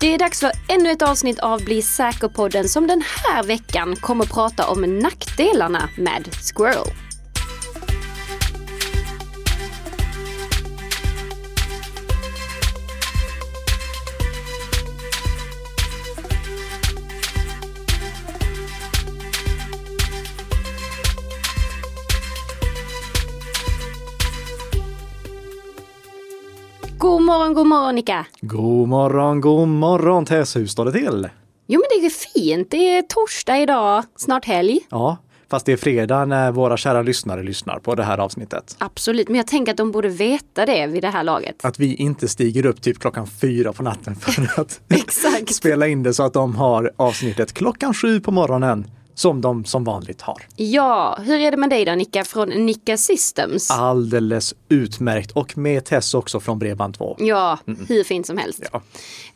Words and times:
Det 0.00 0.14
är 0.14 0.18
dags 0.18 0.40
för 0.40 0.52
ännu 0.68 0.90
ett 0.90 1.02
avsnitt 1.02 1.38
av 1.38 1.64
Bli 1.64 1.82
säker-podden 1.82 2.68
som 2.68 2.86
den 2.86 3.02
här 3.06 3.42
veckan 3.42 3.96
kommer 3.96 4.24
prata 4.24 4.66
om 4.66 4.98
nackdelarna 4.98 5.88
med 5.96 6.28
Squirrel. 6.54 7.05
God 27.56 27.66
morgon, 27.66 27.94
Nika. 27.94 28.26
God 28.40 28.88
morgon, 28.88 29.40
god 29.40 29.68
morgon 29.68 30.24
Tess, 30.24 30.56
hur 30.56 30.66
står 30.66 30.84
det 30.84 30.92
till? 30.92 31.28
Jo 31.66 31.80
men 31.80 32.00
det 32.00 32.06
är 32.06 32.10
fint, 32.10 32.70
det 32.70 32.96
är 32.96 33.02
torsdag 33.02 33.58
idag, 33.58 34.04
snart 34.16 34.44
helg. 34.44 34.80
Ja, 34.90 35.16
fast 35.50 35.66
det 35.66 35.72
är 35.72 35.76
fredag 35.76 36.24
när 36.24 36.52
våra 36.52 36.76
kära 36.76 37.02
lyssnare 37.02 37.42
lyssnar 37.42 37.78
på 37.78 37.94
det 37.94 38.04
här 38.04 38.18
avsnittet. 38.18 38.76
Absolut, 38.78 39.28
men 39.28 39.36
jag 39.36 39.46
tänker 39.46 39.72
att 39.72 39.76
de 39.76 39.92
borde 39.92 40.08
veta 40.08 40.66
det 40.66 40.86
vid 40.86 41.02
det 41.02 41.10
här 41.10 41.24
laget. 41.24 41.64
Att 41.64 41.78
vi 41.78 41.94
inte 41.94 42.28
stiger 42.28 42.66
upp 42.66 42.82
typ 42.82 42.98
klockan 42.98 43.26
fyra 43.26 43.72
på 43.72 43.82
natten 43.82 44.16
för 44.16 44.60
att 44.60 44.80
spela 45.50 45.88
in 45.88 46.02
det 46.02 46.14
så 46.14 46.22
att 46.22 46.32
de 46.32 46.56
har 46.56 46.90
avsnittet 46.96 47.52
klockan 47.52 47.94
sju 47.94 48.20
på 48.20 48.30
morgonen 48.30 48.90
som 49.16 49.40
de 49.40 49.64
som 49.64 49.84
vanligt 49.84 50.22
har. 50.22 50.42
Ja, 50.56 51.18
hur 51.22 51.40
är 51.40 51.50
det 51.50 51.56
med 51.56 51.70
dig 51.70 51.84
då 51.84 51.92
Nika 51.94 52.24
från 52.24 52.48
Nika 52.48 52.96
Systems? 52.96 53.70
Alldeles 53.70 54.54
utmärkt 54.68 55.30
och 55.30 55.58
med 55.58 55.84
Tess 55.84 56.14
också 56.14 56.40
från 56.40 56.60
Bredband2. 56.62 57.14
Ja, 57.18 57.58
hur 57.88 58.04
fint 58.04 58.26
som 58.26 58.38
helst. 58.38 58.62
Ja. 58.72 58.82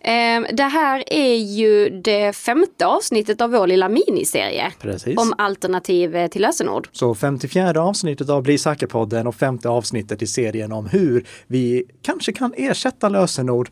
Ehm, 0.00 0.46
Det 0.52 0.62
här 0.62 1.04
är 1.06 1.34
ju 1.36 1.88
det 2.00 2.32
femte 2.36 2.86
avsnittet 2.86 3.40
av 3.40 3.50
vår 3.50 3.66
lilla 3.66 3.88
miniserie 3.88 4.72
Precis. 4.80 5.18
om 5.18 5.34
alternativ 5.38 6.16
eh, 6.16 6.28
till 6.28 6.42
lösenord. 6.42 6.88
Så 6.92 7.14
54 7.14 7.82
avsnittet 7.82 8.28
av 8.30 8.42
Bli 8.42 8.58
säker-podden 8.58 9.26
och 9.26 9.34
femte 9.34 9.68
avsnittet 9.68 10.22
i 10.22 10.26
serien 10.26 10.72
om 10.72 10.86
hur 10.86 11.26
vi 11.46 11.84
kanske 12.02 12.32
kan 12.32 12.54
ersätta 12.56 13.08
lösenord. 13.08 13.70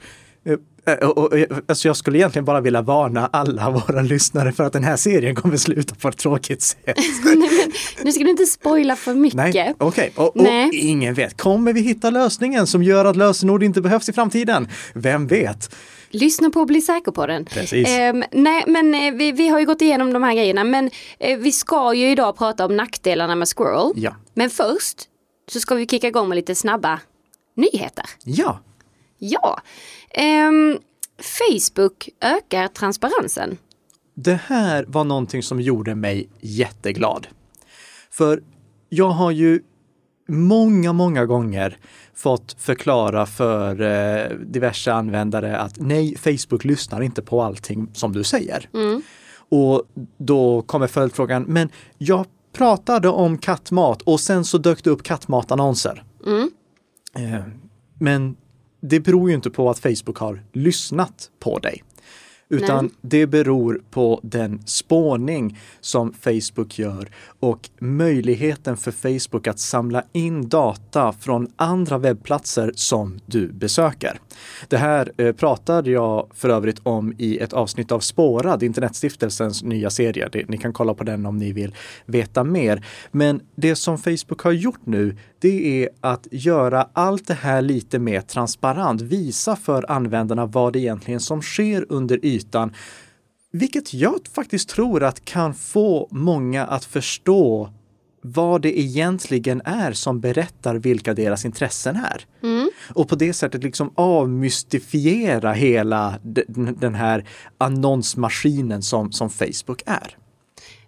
Eh, 0.48 0.92
eh, 0.94 1.08
och- 1.08 1.18
och- 1.18 1.38
Alltså 1.68 1.88
jag 1.88 1.96
skulle 1.96 2.18
egentligen 2.18 2.44
bara 2.44 2.60
vilja 2.60 2.82
varna 2.82 3.26
alla 3.32 3.70
våra 3.70 4.02
lyssnare 4.02 4.52
för 4.52 4.64
att 4.64 4.72
den 4.72 4.84
här 4.84 4.96
serien 4.96 5.34
kommer 5.34 5.56
sluta 5.56 5.94
på 5.94 6.08
ett 6.08 6.16
tråkigt 6.16 6.62
sätt. 6.62 6.96
Nu 8.02 8.12
ska 8.12 8.24
du 8.24 8.30
inte 8.30 8.46
spoila 8.46 8.96
för 8.96 9.14
mycket. 9.14 9.36
Nej, 9.36 9.74
okej. 9.78 10.12
Och, 10.16 10.36
och 10.36 10.42
Nej. 10.42 10.70
ingen 10.72 11.14
vet. 11.14 11.36
Kommer 11.42 11.72
vi 11.72 11.80
hitta 11.80 12.10
lösningen 12.10 12.66
som 12.66 12.82
gör 12.82 13.04
att 13.04 13.16
lösenord 13.16 13.62
inte 13.62 13.80
behövs 13.80 14.08
i 14.08 14.12
framtiden? 14.12 14.68
Vem 14.94 15.26
vet? 15.26 15.74
Lyssna 16.10 16.50
på 16.50 16.60
och 16.60 16.66
bli 16.66 16.80
säker 16.80 17.12
på 17.12 17.26
den. 17.26 17.46
Ehm, 17.72 18.24
nej, 18.32 18.64
men 18.66 18.94
eh, 18.94 19.12
vi, 19.14 19.32
vi 19.32 19.48
har 19.48 19.60
ju 19.60 19.66
gått 19.66 19.82
igenom 19.82 20.12
de 20.12 20.22
här 20.22 20.34
grejerna, 20.34 20.64
men 20.64 20.90
eh, 21.18 21.38
vi 21.38 21.52
ska 21.52 21.94
ju 21.94 22.10
idag 22.10 22.36
prata 22.38 22.66
om 22.66 22.76
nackdelarna 22.76 23.34
med 23.34 23.48
Squirrel. 23.56 23.92
Ja. 23.96 24.16
Men 24.34 24.50
först 24.50 24.96
så 25.48 25.60
ska 25.60 25.74
vi 25.74 25.86
kicka 25.86 26.08
igång 26.08 26.28
med 26.28 26.36
lite 26.36 26.54
snabba 26.54 27.00
nyheter. 27.56 28.04
Ja, 28.24 28.60
Ja, 29.20 29.60
Ehm, 30.10 30.78
Facebook 31.38 32.08
ökar 32.20 32.68
transparensen. 32.68 33.56
Det 34.14 34.40
här 34.46 34.84
var 34.88 35.04
någonting 35.04 35.42
som 35.42 35.60
gjorde 35.60 35.94
mig 35.94 36.28
jätteglad. 36.40 37.26
För 38.10 38.42
jag 38.88 39.10
har 39.10 39.30
ju 39.30 39.60
många, 40.28 40.92
många 40.92 41.26
gånger 41.26 41.76
fått 42.14 42.56
förklara 42.58 43.26
för 43.26 43.80
eh, 43.80 44.36
diverse 44.38 44.92
användare 44.92 45.58
att 45.58 45.74
nej, 45.80 46.16
Facebook 46.16 46.64
lyssnar 46.64 47.00
inte 47.02 47.22
på 47.22 47.42
allting 47.42 47.90
som 47.92 48.12
du 48.12 48.24
säger. 48.24 48.68
Och 49.50 49.82
då 50.18 50.62
kommer 50.62 50.86
följdfrågan, 50.86 51.42
men 51.42 51.68
jag 51.98 52.26
pratade 52.52 53.08
om 53.08 53.38
kattmat 53.38 54.02
och 54.02 54.20
sen 54.20 54.44
så 54.44 54.58
dök 54.58 54.84
det 54.84 54.90
upp 54.90 55.02
kattmatannonser. 55.02 56.04
Eh, 57.14 57.40
Men 58.00 58.36
det 58.80 59.00
beror 59.00 59.28
ju 59.28 59.34
inte 59.34 59.50
på 59.50 59.70
att 59.70 59.78
Facebook 59.78 60.18
har 60.18 60.42
lyssnat 60.52 61.30
på 61.38 61.58
dig. 61.58 61.82
Utan 62.50 62.84
Nej. 62.84 62.94
det 63.00 63.26
beror 63.26 63.80
på 63.90 64.20
den 64.22 64.62
spårning 64.66 65.58
som 65.80 66.12
Facebook 66.12 66.78
gör 66.78 67.08
och 67.40 67.70
möjligheten 67.78 68.76
för 68.76 68.90
Facebook 68.90 69.46
att 69.46 69.58
samla 69.58 70.02
in 70.12 70.48
data 70.48 71.12
från 71.12 71.48
andra 71.56 71.98
webbplatser 71.98 72.72
som 72.74 73.20
du 73.26 73.52
besöker. 73.52 74.20
Det 74.68 74.76
här 74.76 75.12
eh, 75.16 75.32
pratade 75.32 75.90
jag 75.90 76.28
för 76.34 76.48
övrigt 76.48 76.78
om 76.82 77.14
i 77.18 77.38
ett 77.38 77.52
avsnitt 77.52 77.92
av 77.92 78.00
Spårad, 78.00 78.62
Internetstiftelsens 78.62 79.62
nya 79.62 79.90
serie. 79.90 80.44
Ni 80.48 80.58
kan 80.58 80.72
kolla 80.72 80.94
på 80.94 81.04
den 81.04 81.26
om 81.26 81.36
ni 81.36 81.52
vill 81.52 81.74
veta 82.06 82.44
mer. 82.44 82.86
Men 83.10 83.40
det 83.54 83.76
som 83.76 83.98
Facebook 83.98 84.40
har 84.40 84.52
gjort 84.52 84.86
nu, 84.86 85.16
det 85.40 85.82
är 85.84 85.88
att 86.00 86.26
göra 86.30 86.88
allt 86.92 87.26
det 87.26 87.34
här 87.34 87.62
lite 87.62 87.98
mer 87.98 88.20
transparent, 88.20 89.00
visa 89.00 89.56
för 89.56 89.90
användarna 89.90 90.46
vad 90.46 90.72
det 90.72 90.78
egentligen 90.78 91.20
som 91.20 91.42
sker 91.42 91.86
under 91.88 92.24
ytan. 92.24 92.74
Vilket 93.52 93.94
jag 93.94 94.20
faktiskt 94.34 94.68
tror 94.68 95.02
att 95.02 95.24
kan 95.24 95.54
få 95.54 96.08
många 96.10 96.66
att 96.66 96.84
förstå 96.84 97.72
vad 98.22 98.62
det 98.62 98.80
egentligen 98.80 99.62
är 99.64 99.92
som 99.92 100.20
berättar 100.20 100.74
vilka 100.74 101.14
deras 101.14 101.44
intressen 101.44 101.96
är. 101.96 102.26
Och 102.94 103.08
på 103.08 103.14
det 103.14 103.32
sättet 103.32 103.62
liksom 103.62 103.92
avmystifiera 103.94 105.52
hela 105.52 106.18
den 106.76 106.94
här 106.94 107.28
annonsmaskinen 107.58 108.82
som, 108.82 109.12
som 109.12 109.30
Facebook 109.30 109.82
är. 109.86 110.16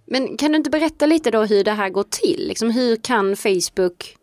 Men 0.06 0.36
kan 0.36 0.52
du 0.52 0.56
inte 0.56 0.70
berätta 0.70 1.06
lite 1.06 1.30
då 1.30 1.44
hur 1.44 1.64
det 1.64 1.72
här 1.72 1.90
går 1.90 2.04
till? 2.10 2.44
Liksom, 2.48 2.70
hur 2.70 2.96
kan 2.96 3.36
Facebook 3.36 4.16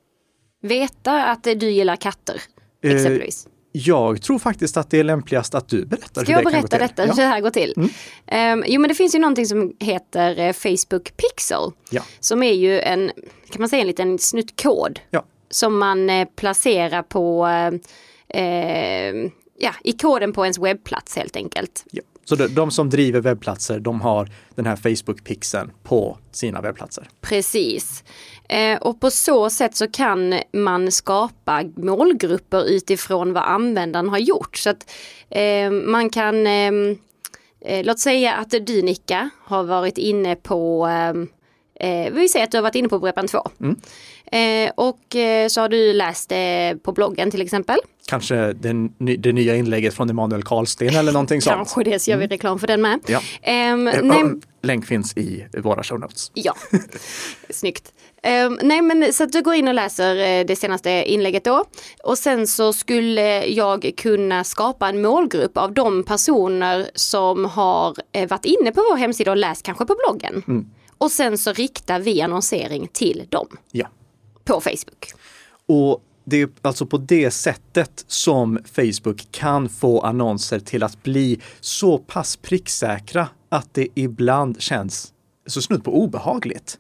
veta 0.62 1.24
att 1.26 1.44
du 1.44 1.70
gillar 1.70 1.96
katter? 1.96 2.42
Eh, 2.84 2.92
Exempelvis. 2.96 3.48
Jag 3.72 4.22
tror 4.22 4.40
faktiskt 4.40 4.78
att 4.78 4.90
det 4.90 5.00
är 5.00 5.04
lämpligast 5.04 5.56
att 5.56 5.70
du 5.70 5.86
berättar 5.86 6.22
Ska 6.24 6.32
hur 6.32 6.34
jag 6.34 6.46
det 6.46 6.52
kan 6.52 6.62
gå 6.62 6.68
berätta 6.68 6.88
till. 6.88 6.88
detta, 6.88 7.02
hur 7.02 7.10
Ja. 7.10 7.16
det 7.16 7.22
här 7.34 7.42
går 7.42 7.50
till? 7.50 7.92
Ehm, 8.28 8.64
jo 8.68 8.82
men 8.82 8.88
det 8.90 8.96
finns 8.96 9.16
ju 9.16 9.20
någonting 9.20 9.46
som 9.46 9.74
heter 9.80 10.40
eh, 10.40 10.54
Facebook 10.54 11.14
Pixel. 11.18 11.72
Ja. 11.90 12.02
Som 12.20 12.44
är 12.44 12.54
ju 12.54 12.80
en, 12.80 13.12
kan 13.50 13.62
man 13.62 13.70
säga 13.70 13.82
en 13.82 13.88
liten 13.88 14.20
snutt 14.20 14.62
kod. 14.62 15.00
Ja. 15.10 15.26
Som 15.50 15.78
man 15.80 16.10
eh, 16.10 16.28
placerar 16.36 17.04
på, 17.04 17.48
eh, 17.48 18.42
eh, 18.44 19.16
ja, 19.60 19.72
i 19.84 19.92
koden 19.94 20.34
på 20.34 20.44
ens 20.46 20.60
webbplats 20.60 21.16
helt 21.16 21.36
enkelt. 21.36 21.84
Ja. 21.92 22.02
Så 22.26 22.36
de, 22.36 22.48
de 22.48 22.72
som 22.72 22.90
driver 22.90 23.22
webbplatser, 23.22 23.80
de 23.80 24.02
har 24.02 24.30
den 24.56 24.66
här 24.66 24.76
Facebook-pixeln 24.76 25.70
på 25.84 26.18
sina 26.32 26.62
webbplatser. 26.62 27.10
Precis. 27.22 28.04
Eh, 28.50 28.78
och 28.78 29.00
på 29.00 29.12
så 29.12 29.50
sätt 29.50 29.76
så 29.76 29.88
kan 29.88 30.40
man 30.54 30.92
skapa 30.92 31.64
målgrupper 31.76 32.70
utifrån 32.70 33.34
vad 33.34 33.44
användaren 33.44 34.10
har 34.10 34.18
gjort. 34.18 34.58
Så 34.58 34.70
att 34.70 34.92
eh, 35.30 35.72
man 35.72 36.10
kan, 36.10 36.48
eh, 36.48 36.72
låt 37.84 38.00
säga 38.00 38.34
att 38.34 38.50
du 38.62 38.82
Nika 38.82 39.30
har 39.44 39.64
varit 39.64 39.98
inne 39.98 40.36
på, 40.36 40.90
vi 42.12 42.30
säger 42.30 42.44
att 42.44 42.52
du 42.52 42.58
har 42.58 42.64
varit 42.64 42.76
inne 42.76 42.90
på 42.90 43.00
Bredband2. 43.00 43.50
Eh, 44.32 44.72
och 44.76 45.16
eh, 45.16 45.48
så 45.48 45.62
har 45.62 45.70
du 45.70 45.94
läst 45.94 46.30
det 46.30 46.76
på 46.84 46.92
bloggen 46.92 47.32
till 47.32 47.42
exempel. 47.42 47.78
Kanske 48.08 48.54
den, 48.54 48.94
det 48.98 49.34
nya 49.34 49.56
inlägget 49.56 49.94
från 49.94 50.10
Emanuel 50.10 50.44
Karlsten 50.44 50.96
eller 50.96 51.12
någonting 51.12 51.42
sånt. 51.42 51.56
Kanske 51.56 51.84
det, 51.84 52.00
så 52.00 52.12
gör 52.12 52.18
vi 52.18 52.28
reklam 52.28 52.60
för 52.60 52.68
den 52.68 52.82
med. 52.82 53.00
Ja. 53.08 53.22
Ehm, 53.42 53.88
Eh, 53.88 54.02
nej, 54.04 54.24
och 54.24 54.32
Länk 54.62 54.86
finns 54.86 55.18
i 55.18 55.46
våra 55.58 55.84
show 55.84 56.00
notes. 56.00 56.32
Ja, 56.34 56.54
snyggt. 57.50 57.94
Ehm, 58.24 58.60
nej 58.64 58.82
men 58.82 59.14
så 59.14 59.24
att 59.24 59.32
du 59.32 59.42
går 59.42 59.54
in 59.54 59.68
och 59.68 59.74
läser 59.74 60.16
eh, 60.16 60.46
det 60.46 60.56
senaste 60.56 60.90
inlägget 60.90 61.44
då. 61.44 61.64
Och 62.04 62.18
sen 62.18 62.48
så 62.48 62.74
skulle 62.74 63.46
jag 63.46 63.92
kunna 63.98 64.44
skapa 64.44 64.90
en 64.90 65.02
målgrupp 65.02 65.58
av 65.58 65.74
de 65.74 66.04
personer 66.04 66.90
som 66.96 67.46
har 67.46 67.96
eh, 68.12 68.30
varit 68.30 68.46
inne 68.46 68.72
på 68.72 68.82
vår 68.92 68.98
hemsida 68.98 69.32
och 69.32 69.38
läst 69.38 69.64
kanske 69.64 69.86
på 69.86 69.96
bloggen. 70.08 70.66
Och 70.98 71.12
sen 71.12 71.38
så 71.38 71.54
riktar 71.54 72.00
vi 72.00 72.22
annonsering 72.22 72.88
till 72.94 73.26
dem 73.30 73.48
Ja. 73.72 73.88
på 74.44 74.62
Facebook. 74.62 75.12
Och 75.68 76.04
det 76.26 76.42
är 76.42 76.50
alltså 76.62 76.86
på 76.86 76.98
det 76.98 77.32
sättet 77.32 78.06
som 78.08 78.60
Facebook 78.74 79.28
kan 79.32 79.70
få 79.70 80.02
annonser 80.02 80.60
till 80.60 80.84
att 80.84 81.04
bli 81.04 81.40
så 81.60 81.98
pass 81.98 82.38
pricksäkra 82.38 83.28
att 83.50 83.74
det 83.74 83.88
ibland 83.96 84.62
känns 84.62 85.14
så 85.48 85.62
snudd 85.62 85.84
på 85.84 86.04
obehagligt. 86.04 86.80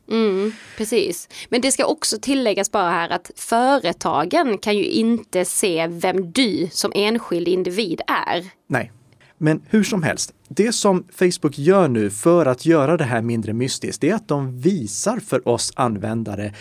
Precis. 0.78 1.30
Men 1.50 1.62
det 1.62 1.72
ska 1.72 1.86
också 1.86 2.18
tilläggas 2.22 2.72
bara 2.72 2.90
här 2.90 3.10
att 3.10 3.31
företagen 3.36 4.58
kan 4.58 4.78
ju 4.78 4.86
inte 4.86 5.46
se 5.46 5.88
vem 5.88 6.31
du 6.31 6.68
som 6.72 6.92
enskild 6.96 7.48
individ 7.48 8.02
är. 8.08 8.46
Nej. 8.68 8.92
Men 9.38 9.62
hur 9.69 9.84
som 9.84 10.04
helst, 10.04 10.34
det 10.48 10.74
som 10.74 11.08
Facebook 11.12 11.58
gör 11.58 11.88
nu 11.88 12.10
för 12.10 12.46
att 12.46 12.66
göra 12.66 12.98
det 12.98 13.04
här 13.04 13.22
mindre 13.22 13.54
mystiskt, 13.54 14.02
det 14.02 14.10
är 14.10 14.16
att 14.16 14.28
de 14.28 14.60
visar 14.60 15.19
för 15.19 15.48
oss 15.48 15.72
användare 15.75 16.54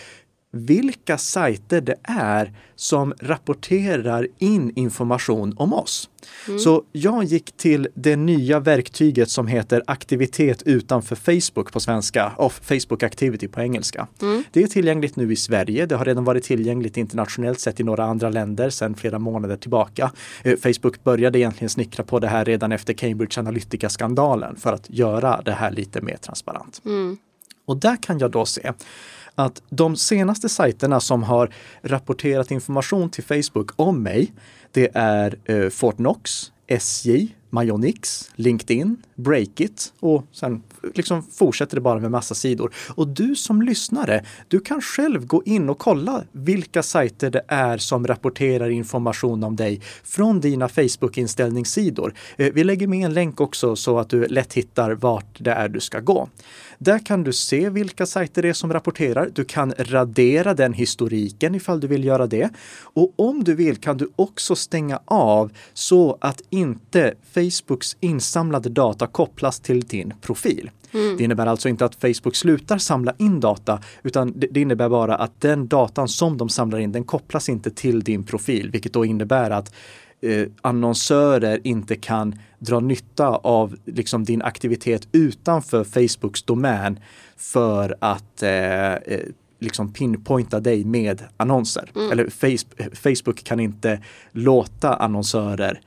vilka 0.56 1.18
sajter 1.18 1.80
det 1.80 1.96
är 2.02 2.52
som 2.76 3.14
rapporterar 3.20 4.28
in 4.38 4.72
information 4.76 5.54
om 5.56 5.72
oss. 5.72 6.10
Mm. 6.48 6.58
Så 6.58 6.84
jag 6.92 7.24
gick 7.24 7.56
till 7.56 7.88
det 7.94 8.16
nya 8.16 8.60
verktyget 8.60 9.30
som 9.30 9.46
heter 9.46 9.82
aktivitet 9.86 10.62
utanför 10.62 11.16
Facebook 11.16 11.72
på 11.72 11.80
svenska, 11.80 12.32
och 12.36 12.52
Facebook 12.52 13.02
Activity 13.02 13.48
på 13.48 13.60
engelska. 13.60 14.06
Mm. 14.22 14.44
Det 14.50 14.62
är 14.62 14.66
tillgängligt 14.66 15.16
nu 15.16 15.32
i 15.32 15.36
Sverige. 15.36 15.86
Det 15.86 15.96
har 15.96 16.04
redan 16.04 16.24
varit 16.24 16.44
tillgängligt 16.44 16.96
internationellt 16.96 17.60
sett 17.60 17.80
i 17.80 17.82
några 17.82 18.04
andra 18.04 18.30
länder 18.30 18.70
sedan 18.70 18.94
flera 18.94 19.18
månader 19.18 19.56
tillbaka. 19.56 20.12
Eh, 20.42 20.56
Facebook 20.56 21.04
började 21.04 21.38
egentligen 21.38 21.70
snickra 21.70 22.04
på 22.04 22.18
det 22.18 22.28
här 22.28 22.44
redan 22.44 22.72
efter 22.72 22.92
Cambridge 22.92 23.40
Analytica-skandalen 23.40 24.56
för 24.56 24.72
att 24.72 24.90
göra 24.90 25.42
det 25.44 25.52
här 25.52 25.70
lite 25.70 26.00
mer 26.00 26.16
transparent. 26.16 26.82
Mm. 26.84 27.16
Och 27.66 27.76
där 27.76 28.02
kan 28.02 28.18
jag 28.18 28.30
då 28.30 28.46
se 28.46 28.72
att 29.36 29.62
de 29.70 29.96
senaste 29.96 30.48
sajterna 30.48 31.00
som 31.00 31.22
har 31.22 31.50
rapporterat 31.82 32.50
information 32.50 33.10
till 33.10 33.24
Facebook 33.24 33.70
om 33.76 34.02
mig, 34.02 34.32
det 34.72 34.90
är 34.94 35.38
eh, 35.44 35.68
Fortnox, 35.68 36.52
SJ, 36.66 37.28
Myonix, 37.50 38.30
LinkedIn, 38.36 38.96
break 39.16 39.60
it 39.60 39.92
och 40.00 40.26
sen 40.32 40.62
liksom 40.94 41.22
fortsätter 41.22 41.74
det 41.74 41.80
bara 41.80 42.00
med 42.00 42.10
massa 42.10 42.34
sidor. 42.34 42.72
Och 42.88 43.08
du 43.08 43.34
som 43.36 43.62
lyssnare, 43.62 44.24
du 44.48 44.60
kan 44.60 44.80
själv 44.80 45.26
gå 45.26 45.42
in 45.44 45.68
och 45.68 45.78
kolla 45.78 46.24
vilka 46.32 46.82
sajter 46.82 47.30
det 47.30 47.42
är 47.48 47.78
som 47.78 48.06
rapporterar 48.06 48.70
information 48.70 49.44
om 49.44 49.56
dig 49.56 49.80
från 50.04 50.40
dina 50.40 50.68
Facebook-inställningssidor. 50.68 52.14
Eh, 52.36 52.52
vi 52.52 52.64
lägger 52.64 52.86
med 52.86 53.06
en 53.06 53.14
länk 53.14 53.40
också 53.40 53.76
så 53.76 53.98
att 53.98 54.10
du 54.10 54.26
lätt 54.26 54.54
hittar 54.54 54.90
vart 54.90 55.36
det 55.38 55.50
är 55.50 55.68
du 55.68 55.80
ska 55.80 56.00
gå. 56.00 56.28
Där 56.78 56.98
kan 56.98 57.24
du 57.24 57.32
se 57.32 57.70
vilka 57.70 58.06
sajter 58.06 58.42
det 58.42 58.48
är 58.48 58.52
som 58.52 58.72
rapporterar. 58.72 59.30
Du 59.34 59.44
kan 59.44 59.72
radera 59.78 60.54
den 60.54 60.72
historiken 60.72 61.54
ifall 61.54 61.80
du 61.80 61.86
vill 61.86 62.04
göra 62.04 62.26
det. 62.26 62.50
Och 62.82 63.12
om 63.16 63.44
du 63.44 63.54
vill 63.54 63.76
kan 63.76 63.96
du 63.96 64.10
också 64.16 64.56
stänga 64.56 65.00
av 65.04 65.52
så 65.74 66.18
att 66.20 66.42
inte 66.50 67.14
Facebooks 67.34 67.96
insamlade 68.00 68.68
data 68.68 69.05
kopplas 69.06 69.60
till 69.60 69.80
din 69.80 70.14
profil. 70.20 70.70
Mm. 70.92 71.16
Det 71.16 71.24
innebär 71.24 71.46
alltså 71.46 71.68
inte 71.68 71.84
att 71.84 71.94
Facebook 71.94 72.36
slutar 72.36 72.78
samla 72.78 73.14
in 73.18 73.40
data, 73.40 73.80
utan 74.02 74.32
det 74.36 74.60
innebär 74.60 74.88
bara 74.88 75.16
att 75.16 75.40
den 75.40 75.68
datan 75.68 76.08
som 76.08 76.36
de 76.36 76.48
samlar 76.48 76.78
in, 76.78 76.92
den 76.92 77.04
kopplas 77.04 77.48
inte 77.48 77.70
till 77.70 78.00
din 78.00 78.24
profil, 78.24 78.70
vilket 78.70 78.92
då 78.92 79.04
innebär 79.04 79.50
att 79.50 79.74
eh, 80.20 80.46
annonsörer 80.62 81.60
inte 81.64 81.96
kan 81.96 82.38
dra 82.58 82.80
nytta 82.80 83.28
av 83.28 83.76
liksom, 83.84 84.24
din 84.24 84.42
aktivitet 84.42 85.08
utanför 85.12 85.84
Facebooks 85.84 86.42
domän 86.42 87.00
för 87.36 87.96
att 88.00 88.42
eh, 88.42 88.92
eh 88.92 89.20
liksom 89.58 89.92
pinpointa 89.92 90.60
dig 90.60 90.84
med 90.84 91.22
annonser. 91.36 91.90
Mm. 91.94 92.12
Eller 92.12 92.30
Facebook 92.94 93.44
kan 93.44 93.60
inte 93.60 94.02
låta 94.32 94.94
annonsörer 94.94 95.80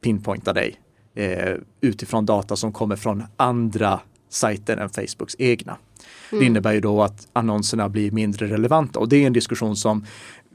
pinpointa 0.00 0.52
dig 0.52 0.80
eh, 1.14 1.54
utifrån 1.80 2.26
data 2.26 2.56
som 2.56 2.72
kommer 2.72 2.96
från 2.96 3.24
andra 3.36 4.00
sajter 4.28 4.76
än 4.76 4.90
Facebooks 4.90 5.36
egna. 5.38 5.76
Mm. 6.32 6.40
Det 6.40 6.46
innebär 6.46 6.72
ju 6.72 6.80
då 6.80 7.02
att 7.02 7.28
annonserna 7.32 7.88
blir 7.88 8.10
mindre 8.10 8.46
relevanta 8.46 8.98
och 8.98 9.08
det 9.08 9.16
är 9.16 9.26
en 9.26 9.32
diskussion 9.32 9.76
som 9.76 10.04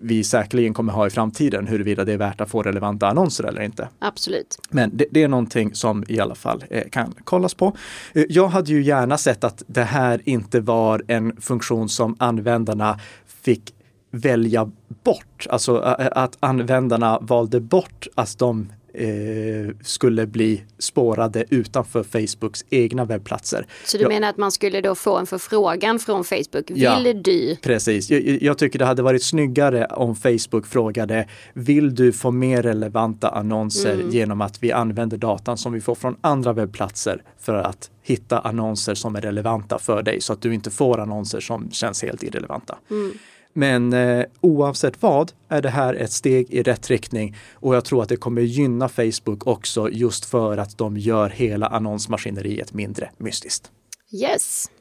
vi 0.01 0.23
säkerligen 0.23 0.73
kommer 0.73 0.93
ha 0.93 1.07
i 1.07 1.09
framtiden 1.09 1.67
huruvida 1.67 2.05
det 2.05 2.13
är 2.13 2.17
värt 2.17 2.41
att 2.41 2.49
få 2.49 2.63
relevanta 2.63 3.07
annonser 3.07 3.43
eller 3.43 3.61
inte. 3.61 3.87
Absolut. 3.99 4.59
Men 4.69 4.97
det, 4.97 5.05
det 5.11 5.23
är 5.23 5.27
någonting 5.27 5.75
som 5.75 6.03
i 6.07 6.19
alla 6.19 6.35
fall 6.35 6.63
eh, 6.69 6.89
kan 6.89 7.13
kollas 7.23 7.53
på. 7.53 7.77
Eh, 8.13 8.25
jag 8.29 8.47
hade 8.47 8.71
ju 8.71 8.83
gärna 8.83 9.17
sett 9.17 9.43
att 9.43 9.63
det 9.67 9.83
här 9.83 10.21
inte 10.25 10.59
var 10.59 11.03
en 11.07 11.41
funktion 11.41 11.89
som 11.89 12.15
användarna 12.19 12.99
fick 13.25 13.73
välja 14.11 14.71
bort, 15.03 15.47
alltså 15.49 15.77
att 16.11 16.37
användarna 16.39 17.19
valde 17.21 17.59
bort 17.59 18.07
att 18.15 18.39
de 18.39 18.69
eh, 18.93 19.75
skulle 19.81 20.27
bli 20.27 20.63
spårade 20.79 21.45
utanför 21.49 22.03
Facebooks 22.03 22.65
egna 22.69 23.05
webbplatser. 23.05 23.65
Så 23.85 23.97
du 23.97 24.03
jag, 24.03 24.09
menar 24.09 24.29
att 24.29 24.37
man 24.37 24.51
skulle 24.51 24.81
då 24.81 24.95
få 24.95 25.17
en 25.17 25.25
förfrågan 25.25 25.99
från 25.99 26.23
Facebook? 26.23 26.71
Vill 26.71 26.81
ja, 26.81 27.13
du? 27.13 27.55
Precis. 27.61 28.09
Jag, 28.09 28.21
jag, 28.21 28.57
tycker 28.57 28.79
det 28.79 28.85
hade 28.85 29.01
varit 29.01 29.23
snyggare 29.23 29.85
om 29.85 30.15
Facebook 30.15 30.67
frågade 30.67 31.27
Vill 31.53 31.95
du 31.95 32.11
få 32.11 32.31
mer 32.31 32.63
relevanta 32.63 33.29
annonser 33.29 33.93
mm. 33.93 34.09
genom 34.09 34.41
att 34.41 34.63
vi 34.63 34.71
använder 34.71 35.17
datan 35.17 35.57
som 35.57 35.73
vi 35.73 35.81
får 35.81 35.95
från 35.95 36.15
andra 36.21 36.53
webbplatser 36.53 37.23
för 37.39 37.55
att 37.55 37.89
hitta 38.01 38.39
annonser 38.39 38.95
som 38.95 39.15
är 39.15 39.21
relevanta 39.21 39.79
för 39.79 40.03
dig 40.03 40.21
så 40.21 40.33
att 40.33 40.41
du 40.41 40.53
inte 40.53 40.71
får 40.71 40.99
annonser 40.99 41.39
som 41.39 41.71
känns 41.71 42.03
helt 42.03 42.23
irrelevanta. 42.23 42.77
Mm. 42.89 43.13
Men 43.59 43.93
eh, 43.93 44.25
oavsett 44.41 45.01
vad 45.01 45.31
är 45.49 45.61
det 45.61 45.69
här 45.69 45.93
ett 45.93 46.11
steg 46.11 46.53
i 46.53 46.63
rätt 46.63 46.89
riktning 46.89 47.35
och 47.53 47.75
jag 47.75 47.85
tror 47.85 48.03
att 48.03 48.09
det 48.09 48.15
kommer 48.15 48.41
gynna 48.41 48.89
Facebook 48.89 49.47
också 49.47 49.89
just 49.89 50.25
för 50.25 50.57
att 50.57 50.77
de 50.77 50.97
gör 50.97 51.29
hela 51.29 51.67
annonsmaskineriet 51.67 52.73
mindre 52.73 53.09
mystiskt. 53.17 53.71
Yes. 54.11 54.71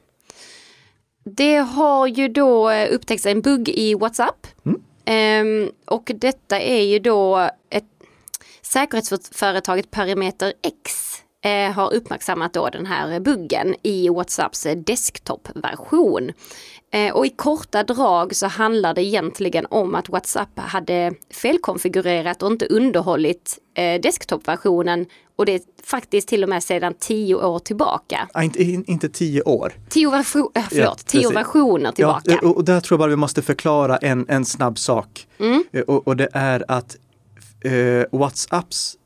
Det 1.25 1.56
har 1.56 2.06
ju 2.06 2.28
då 2.28 2.70
eh, 2.70 2.94
upptäckts 2.94 3.26
en 3.26 3.40
bugg 3.40 3.69
i 3.69 3.94
WhatsApp. 3.94 4.46
Mm. 4.66 5.62
Um, 5.64 5.70
och 5.84 6.10
detta 6.14 6.60
är 6.60 6.82
ju 6.82 6.98
då 6.98 7.50
ett 7.70 7.84
säkerhetsföretaget 8.62 9.90
Parameter 9.90 10.52
X 10.62 10.92
eh, 11.44 11.73
har 11.73 11.94
uppmärksammat 11.94 12.52
då 12.52 12.69
den 12.69 12.87
här 12.87 13.20
buggen 13.20 13.75
i 13.82 14.08
WhatsApps 14.08 14.67
desktop-version. 14.87 16.32
Eh, 16.93 17.14
och 17.14 17.26
i 17.26 17.31
korta 17.31 17.82
drag 17.82 18.37
så 18.37 18.46
handlar 18.46 18.94
det 18.94 19.02
egentligen 19.02 19.67
om 19.70 19.94
att 19.94 20.08
WhatsApp 20.08 20.58
hade 20.58 21.14
felkonfigurerat 21.31 22.43
och 22.43 22.52
inte 22.52 22.67
underhållit 22.67 23.58
eh, 23.75 24.00
desktopversionen 24.00 25.06
och 25.37 25.46
det 25.46 25.52
är 25.55 25.61
faktiskt 25.85 26.29
till 26.29 26.43
och 26.43 26.49
med 26.49 26.62
sedan 26.62 26.94
tio 26.99 27.35
år 27.35 27.58
tillbaka. 27.58 28.29
Ah, 28.32 28.43
inte, 28.43 28.62
inte 28.62 29.08
tio 29.08 29.43
år. 29.43 29.73
Tio, 29.88 30.11
version, 30.11 30.50
äh, 30.55 30.64
förlåt, 30.69 30.85
ja, 30.85 30.96
tio 31.06 31.31
versioner 31.31 31.93
tillbaka. 31.93 32.38
Ja, 32.43 32.49
och, 32.49 32.56
och 32.56 32.64
där 32.64 32.81
tror 32.81 32.96
jag 32.96 32.99
bara 32.99 33.11
vi 33.11 33.17
måste 33.17 33.43
förklara 33.43 33.96
en, 33.96 34.26
en 34.29 34.44
snabb 34.44 34.79
sak. 34.79 35.26
Mm. 35.38 35.64
Och, 35.87 36.08
och, 36.08 36.17
det 36.17 36.29
är 36.32 36.64
att 36.69 36.96
eh, 37.64 38.19
WhatsApps 38.19 38.98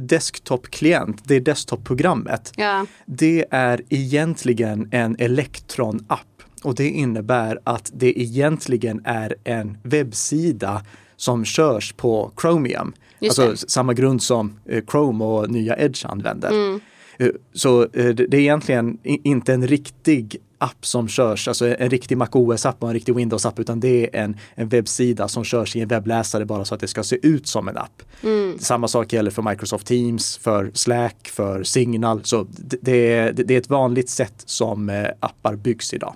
desktop-klient, 0.00 1.22
det 1.24 1.40
desktop-programmet, 1.40 2.52
ja. 2.56 2.86
det 3.06 3.44
är 3.50 3.82
egentligen 3.88 4.88
en 4.92 5.16
Electron-app 5.18 6.42
och 6.62 6.74
det 6.74 6.88
innebär 6.88 7.58
att 7.64 7.90
det 7.94 8.20
egentligen 8.20 9.02
är 9.04 9.34
en 9.44 9.78
webbsida 9.82 10.82
som 11.16 11.44
körs 11.44 11.92
på 11.92 12.32
Chromium. 12.40 12.92
Just 13.18 13.38
alltså 13.38 13.66
det. 13.66 13.70
samma 13.70 13.94
grund 13.94 14.22
som 14.22 14.58
eh, 14.68 14.84
Chrome 14.90 15.24
och 15.24 15.50
nya 15.50 15.78
Edge 15.78 16.06
använder. 16.06 16.50
Mm. 16.50 16.80
Eh, 17.18 17.28
så 17.52 17.82
eh, 17.82 18.08
det 18.08 18.34
är 18.34 18.40
egentligen 18.40 18.98
inte 19.02 19.54
en 19.54 19.66
riktig 19.66 20.36
app 20.58 20.86
som 20.86 21.08
körs, 21.08 21.48
alltså 21.48 21.76
en 21.76 21.90
riktig 21.90 22.16
MacOS-app 22.16 22.82
och 22.82 22.88
en 22.88 22.94
riktig 22.94 23.14
Windows-app, 23.14 23.58
utan 23.58 23.80
det 23.80 24.16
är 24.16 24.22
en, 24.22 24.36
en 24.54 24.68
webbsida 24.68 25.28
som 25.28 25.44
körs 25.44 25.76
i 25.76 25.80
en 25.80 25.88
webbläsare 25.88 26.44
bara 26.44 26.64
så 26.64 26.74
att 26.74 26.80
det 26.80 26.88
ska 26.88 27.02
se 27.02 27.18
ut 27.22 27.46
som 27.46 27.68
en 27.68 27.76
app. 27.76 28.02
Mm. 28.22 28.58
Samma 28.58 28.88
sak 28.88 29.12
gäller 29.12 29.30
för 29.30 29.42
Microsoft 29.42 29.86
Teams, 29.86 30.36
för 30.36 30.70
Slack, 30.74 31.28
för 31.28 31.62
Signal. 31.62 32.20
Så 32.24 32.46
det, 32.56 32.78
det, 32.80 33.32
det 33.32 33.54
är 33.54 33.58
ett 33.58 33.70
vanligt 33.70 34.10
sätt 34.10 34.42
som 34.46 35.06
appar 35.20 35.56
byggs 35.56 35.94
idag. 35.94 36.14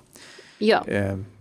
Ja. 0.58 0.84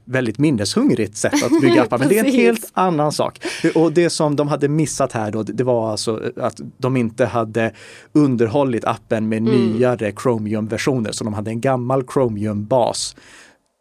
Väldigt 0.06 0.38
minneshungrigt 0.38 1.18
sätt 1.18 1.44
att 1.44 1.62
bygga 1.62 1.84
appar, 1.84 1.98
men 1.98 2.10
det 2.10 2.20
är 2.20 2.24
en 2.24 2.32
helt 2.32 2.72
annan 2.74 3.12
sak. 3.12 3.40
Och 3.76 3.92
det 3.92 4.10
som 4.10 4.36
de 4.36 4.48
hade 4.48 4.68
missat 4.68 5.12
här 5.12 5.32
då, 5.32 5.44
det 5.44 5.64
var 5.64 5.92
alltså 5.92 6.32
att 6.38 6.60
de 6.78 6.98
inte 6.98 7.26
hade 7.26 7.72
underhållit 8.14 8.86
appen 8.86 9.30
med 9.30 9.38
mm. 9.38 9.54
nyare 9.54 10.12
Chromium-versioner, 10.12 11.12
så 11.12 11.24
de 11.24 11.34
hade 11.34 11.52
en 11.52 11.62
gammal 11.62 12.04
Chromium-bas. 12.04 13.16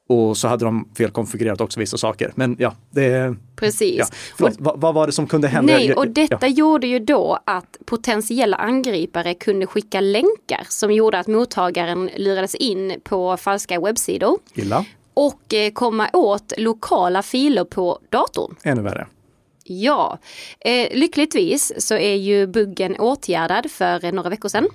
Och 0.08 0.36
så 0.36 0.48
hade 0.48 0.64
de 0.64 0.88
felkonfigurerat 0.96 1.60
också 1.60 1.80
vissa 1.80 1.96
saker. 1.96 2.32
Men 2.34 2.56
ja, 2.58 2.74
det... 2.90 3.36
Precis. 3.56 3.98
Ja. 3.98 4.06
Förlåt, 4.36 4.54
vad, 4.58 4.80
vad, 4.80 4.94
var 4.94 5.06
det 5.06 5.12
som 5.12 5.26
kunde 5.26 5.48
hända? 5.48 5.72
Nej, 5.72 5.94
och 5.94 6.08
detta 6.08 6.38
ja. 6.40 6.48
gjorde 6.48 6.86
ju 6.86 6.98
då 6.98 7.38
att 7.46 7.76
potentiella 7.84 8.56
angripare 8.56 9.34
kunde 9.34 9.66
skicka 9.66 10.00
länkar 10.00 10.66
som 10.68 10.92
gjorde 10.92 11.18
att 11.18 11.26
mottagaren 11.26 12.10
lurades 12.16 12.54
in 12.54 13.00
på 13.04 13.36
falska 13.36 13.80
webbsidor. 13.80 14.38
Illa 14.54 14.84
och 15.14 15.54
eh, 15.54 15.72
komma 15.72 16.10
åt 16.12 16.52
lokala 16.56 17.22
filer 17.22 17.64
på 17.64 17.98
datorn. 18.10 18.56
Ännu 18.62 18.82
värre. 18.82 19.06
Ja, 19.64 20.18
eh, 20.60 20.88
lyckligtvis 20.92 21.72
så 21.78 21.94
är 21.94 22.14
ju 22.14 22.46
buggen 22.46 22.96
åtgärdad 22.96 23.70
för 23.70 24.12
några 24.12 24.30
veckor 24.30 24.48
sedan. 24.48 24.68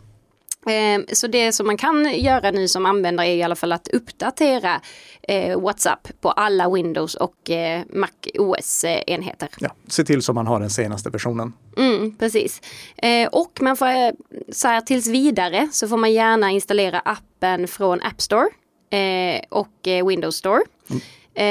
Eh, 0.65 1.13
så 1.13 1.27
det 1.27 1.51
som 1.51 1.67
man 1.67 1.77
kan 1.77 2.13
göra 2.13 2.51
nu 2.51 2.67
som 2.67 2.85
användare 2.85 3.27
är 3.27 3.35
i 3.35 3.43
alla 3.43 3.55
fall 3.55 3.71
att 3.71 3.87
uppdatera 3.87 4.81
eh, 5.21 5.59
WhatsApp 5.59 6.07
på 6.21 6.31
alla 6.31 6.69
Windows 6.69 7.15
och 7.15 7.49
eh, 7.49 7.81
Mac 7.93 8.07
OS-enheter. 8.39 9.49
Ja, 9.59 9.69
se 9.87 10.03
till 10.03 10.21
så 10.21 10.33
man 10.33 10.47
har 10.47 10.59
den 10.59 10.69
senaste 10.69 11.09
versionen. 11.09 11.53
Mm, 11.77 12.17
precis. 12.17 12.61
Eh, 12.97 13.27
och 13.27 13.61
man 13.61 13.77
får, 13.77 14.13
så 14.53 14.67
här 14.67 14.81
tills 14.81 15.07
vidare 15.07 15.69
så 15.71 15.87
får 15.87 15.97
man 15.97 16.13
gärna 16.13 16.51
installera 16.51 16.99
appen 16.99 17.67
från 17.67 18.01
App 18.01 18.21
Store 18.21 18.49
eh, 18.89 19.41
och 19.49 19.87
eh, 19.87 20.07
Windows 20.07 20.35
Store. 20.35 20.61
Mm. 20.89 21.01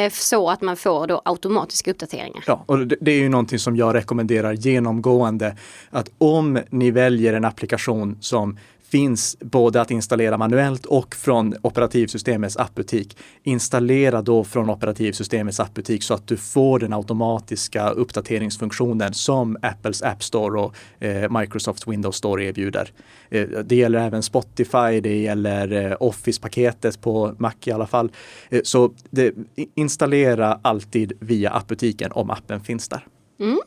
eh, 0.07 0.12
så 0.12 0.50
att 0.50 0.61
man 0.61 0.76
får 0.76 1.07
då 1.07 1.23
automatiska 1.25 1.90
uppdateringar. 1.90 2.45
Ja, 2.47 2.64
och 2.66 2.87
det, 2.87 2.97
det 3.00 3.11
är 3.11 3.18
ju 3.18 3.28
någonting 3.28 3.59
som 3.59 3.76
jag 3.76 3.95
rekommenderar 3.95 4.52
genomgående. 4.52 5.57
Att 5.90 6.11
om 6.18 6.59
ni 6.71 6.90
väljer 6.90 7.33
en 7.33 7.45
applikation 7.45 8.18
som 8.21 8.59
finns 8.90 9.37
både 9.40 9.80
att 9.80 9.90
installera 9.90 10.38
manuellt 10.38 10.87
och 10.87 11.14
från 11.14 11.54
operativsystemets 11.62 12.57
appbutik. 12.57 13.16
Installera 13.42 14.23
då 14.23 14.45
från 14.45 14.71
operativsystemets 14.71 15.61
appbutik 15.61 16.02
så 16.02 16.14
att 16.14 16.26
du 16.26 16.37
får 16.37 16.78
den 16.78 16.92
automatiska 16.92 17.90
uppdateringsfunktionen 17.90 19.14
som 19.14 19.57
Apples 19.62 20.02
App 20.02 20.23
Store 20.23 20.61
och 20.61 20.75
eh, 20.99 21.40
Microsofts 21.40 21.87
Windows 21.88 22.16
Store 22.16 22.45
erbjuder. 22.45 22.92
Eh, 23.30 23.49
det 23.49 23.76
gäller 23.76 23.99
även 23.99 24.23
Spotify, 24.23 25.00
det 25.02 25.16
gäller 25.16 25.73
eh, 25.73 25.97
Office-paketet 26.00 27.00
på 27.00 27.35
Mac 27.38 27.52
i 27.64 27.73
alla 27.73 27.87
fall. 27.87 28.11
Eh, 28.49 28.61
så 28.64 28.92
det, 29.11 29.35
installera 29.75 30.61
alltid 30.62 31.12
via 31.21 31.50
appbutiken 31.50 32.12
om 32.12 32.30
appen 32.30 32.61
finns 32.61 32.88
där. 32.88 33.07
Mm. 33.40 33.59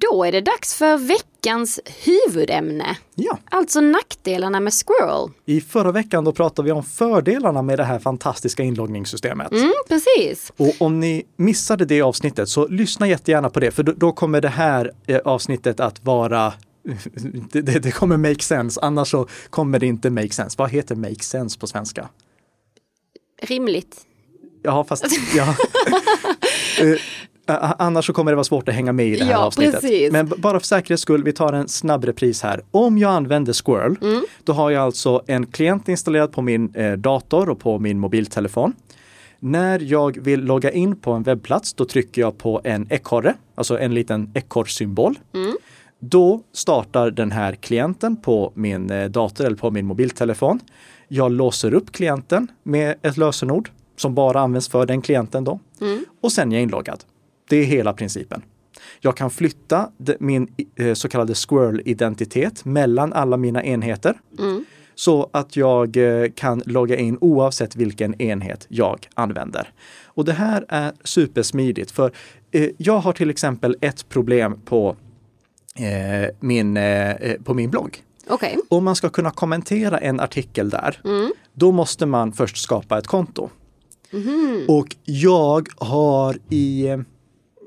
Då 0.00 0.24
är 0.24 0.32
det 0.32 0.40
dags 0.40 0.74
för 0.74 0.96
veckans 0.96 1.80
huvudämne. 2.04 2.96
Ja. 3.14 3.38
Alltså 3.44 3.80
nackdelarna 3.80 4.60
med 4.60 4.72
Squirrel. 4.72 5.30
I 5.46 5.60
förra 5.60 5.92
veckan 5.92 6.24
då 6.24 6.32
pratade 6.32 6.66
vi 6.66 6.72
om 6.72 6.82
fördelarna 6.82 7.62
med 7.62 7.78
det 7.78 7.84
här 7.84 7.98
fantastiska 7.98 8.62
inloggningssystemet. 8.62 9.52
Mm, 9.52 9.72
precis. 9.88 10.52
Och 10.56 10.74
om 10.78 11.00
ni 11.00 11.26
missade 11.36 11.84
det 11.84 12.02
avsnittet 12.02 12.48
så 12.48 12.68
lyssna 12.68 13.08
jättegärna 13.08 13.50
på 13.50 13.60
det 13.60 13.70
för 13.70 13.82
då, 13.82 14.12
kommer 14.12 14.40
det 14.40 14.48
här 14.48 14.92
eh, 15.06 15.20
avsnittet 15.24 15.80
att 15.80 16.04
vara 16.04 16.52
det, 17.52 17.60
det, 17.60 17.78
det 17.78 17.90
kommer 17.90 18.16
make 18.16 18.42
sense, 18.42 18.80
annars 18.82 19.10
så 19.10 19.28
kommer 19.50 19.78
det 19.78 19.86
inte 19.86 20.10
make 20.10 20.30
sense. 20.30 20.54
Vad 20.58 20.70
heter 20.70 20.94
make 20.94 21.22
sense 21.22 21.58
på 21.58 21.66
svenska? 21.66 22.08
Rimligt. 23.42 23.96
Ja, 24.62 24.84
fast 24.84 25.06
ja. 25.36 25.56
Annars 27.46 28.06
så 28.06 28.12
kommer 28.12 28.32
det 28.32 28.36
vara 28.36 28.44
svårt 28.44 28.68
att 28.68 28.74
hänga 28.74 28.92
med 28.92 29.06
i 29.06 29.16
det 29.16 29.24
här 29.24 29.32
ja, 29.32 29.38
avsnittet. 29.38 29.80
Precis. 29.80 30.12
Men 30.12 30.32
bara 30.38 30.60
för 30.60 30.66
säkerhets 30.66 31.02
skull, 31.02 31.24
vi 31.24 31.32
tar 31.32 31.52
en 31.52 31.68
snabb 31.68 32.04
repris 32.04 32.42
här. 32.42 32.60
Om 32.70 32.98
jag 32.98 33.10
använder 33.10 33.52
Squirrel, 33.52 33.96
mm. 34.02 34.24
då 34.44 34.52
har 34.52 34.70
jag 34.70 34.82
alltså 34.82 35.22
en 35.26 35.46
klient 35.46 35.88
installerad 35.88 36.32
på 36.32 36.42
min 36.42 36.74
eh, 36.74 36.92
dator 36.92 37.48
och 37.48 37.60
på 37.60 37.78
min 37.78 37.98
mobiltelefon. 37.98 38.72
När 39.38 39.80
jag 39.80 40.18
vill 40.20 40.44
logga 40.44 40.70
in 40.70 40.96
på 40.96 41.12
en 41.12 41.22
webbplats, 41.22 41.74
då 41.74 41.84
trycker 41.84 42.20
jag 42.22 42.38
på 42.38 42.60
en 42.64 42.86
ekorre, 42.90 43.34
alltså 43.54 43.78
en 43.78 43.94
liten 43.94 44.30
ekorrsymbol. 44.34 45.18
Mm. 45.34 45.56
Då 45.98 46.40
startar 46.52 47.10
den 47.10 47.30
här 47.30 47.52
klienten 47.52 48.16
på 48.16 48.52
min 48.54 48.90
eh, 48.90 49.04
dator 49.08 49.44
eller 49.44 49.56
på 49.56 49.70
min 49.70 49.86
mobiltelefon. 49.86 50.60
Jag 51.08 51.32
låser 51.32 51.74
upp 51.74 51.92
klienten 51.92 52.48
med 52.62 52.94
ett 53.02 53.16
lösenord 53.16 53.70
som 53.96 54.14
bara 54.14 54.40
används 54.40 54.68
för 54.68 54.86
den 54.86 55.02
klienten 55.02 55.44
då. 55.44 55.58
Mm. 55.80 56.04
Och 56.20 56.32
sen 56.32 56.52
är 56.52 56.56
jag 56.56 56.62
inloggad. 56.62 57.04
Det 57.48 57.56
är 57.56 57.64
hela 57.64 57.92
principen. 57.92 58.42
Jag 59.00 59.16
kan 59.16 59.30
flytta 59.30 59.90
min 60.20 60.48
eh, 60.76 60.94
så 60.94 61.08
kallade 61.08 61.34
squirrel-identitet 61.34 62.64
mellan 62.64 63.12
alla 63.12 63.36
mina 63.36 63.64
enheter. 63.64 64.20
Mm. 64.38 64.64
Så 64.94 65.30
att 65.32 65.56
jag 65.56 65.96
eh, 65.96 66.30
kan 66.30 66.62
logga 66.66 66.96
in 66.96 67.18
oavsett 67.20 67.76
vilken 67.76 68.22
enhet 68.22 68.66
jag 68.68 69.08
använder. 69.14 69.72
Och 70.04 70.24
det 70.24 70.32
här 70.32 70.64
är 70.68 70.92
supersmidigt 71.04 71.90
för 71.90 72.12
eh, 72.50 72.70
jag 72.76 72.98
har 72.98 73.12
till 73.12 73.30
exempel 73.30 73.76
ett 73.80 74.08
problem 74.08 74.60
på 74.64 74.96
min, 76.40 76.78
på 77.44 77.54
min 77.54 77.70
blogg. 77.70 78.02
Okay. 78.28 78.56
Om 78.68 78.84
man 78.84 78.96
ska 78.96 79.08
kunna 79.08 79.30
kommentera 79.30 79.98
en 79.98 80.20
artikel 80.20 80.70
där, 80.70 81.00
mm. 81.04 81.32
då 81.52 81.72
måste 81.72 82.06
man 82.06 82.32
först 82.32 82.56
skapa 82.56 82.98
ett 82.98 83.06
konto. 83.06 83.50
Mm. 84.12 84.64
Och 84.68 84.96
jag 85.04 85.68
har 85.76 86.36
i 86.50 86.88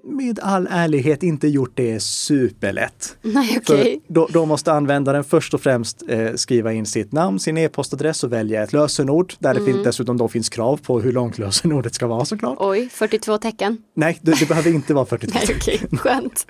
med 0.08 0.40
all 0.40 0.68
ärlighet 0.72 1.24
inte 1.24 1.48
gjort 1.48 1.72
det 1.74 2.00
superlätt. 2.00 3.18
Nej, 3.22 3.58
okay. 3.58 4.00
då, 4.08 4.28
då, 4.32 4.46
måste 4.46 4.74
användaren 4.74 5.24
först 5.24 5.54
och 5.54 5.62
främst 5.62 6.04
eh, 6.08 6.34
skriva 6.34 6.74
in 6.74 6.86
sitt 6.86 7.12
namn, 7.12 7.40
sin 7.40 7.58
e-postadress 7.58 8.24
och 8.24 8.34
välja 8.34 8.64
ett 8.64 8.74
lösenord 8.74 9.34
där 9.40 9.52
mm. 9.52 9.66
det 9.66 9.72
finns, 9.72 9.84
dessutom 9.84 10.18
då 10.18 10.28
finns 10.28 10.50
krav 10.50 10.78
på 10.78 11.00
hur 11.00 11.12
långt 11.12 11.38
lösenordet 11.38 11.94
ska 11.94 12.08
vara 12.08 12.26
såklart. 12.26 12.58
Oj, 12.60 12.90
42 12.92 13.38
tecken? 13.38 13.78
Nej, 13.96 14.20
det, 14.22 14.40
det 14.40 14.48
behöver 14.48 14.72
inte 14.72 14.94
vara 14.94 15.06
42 15.06 15.40
tecken. 15.46 15.58
Nej, 15.68 15.78
okay. 15.88 15.98
Skönt. 15.98 16.48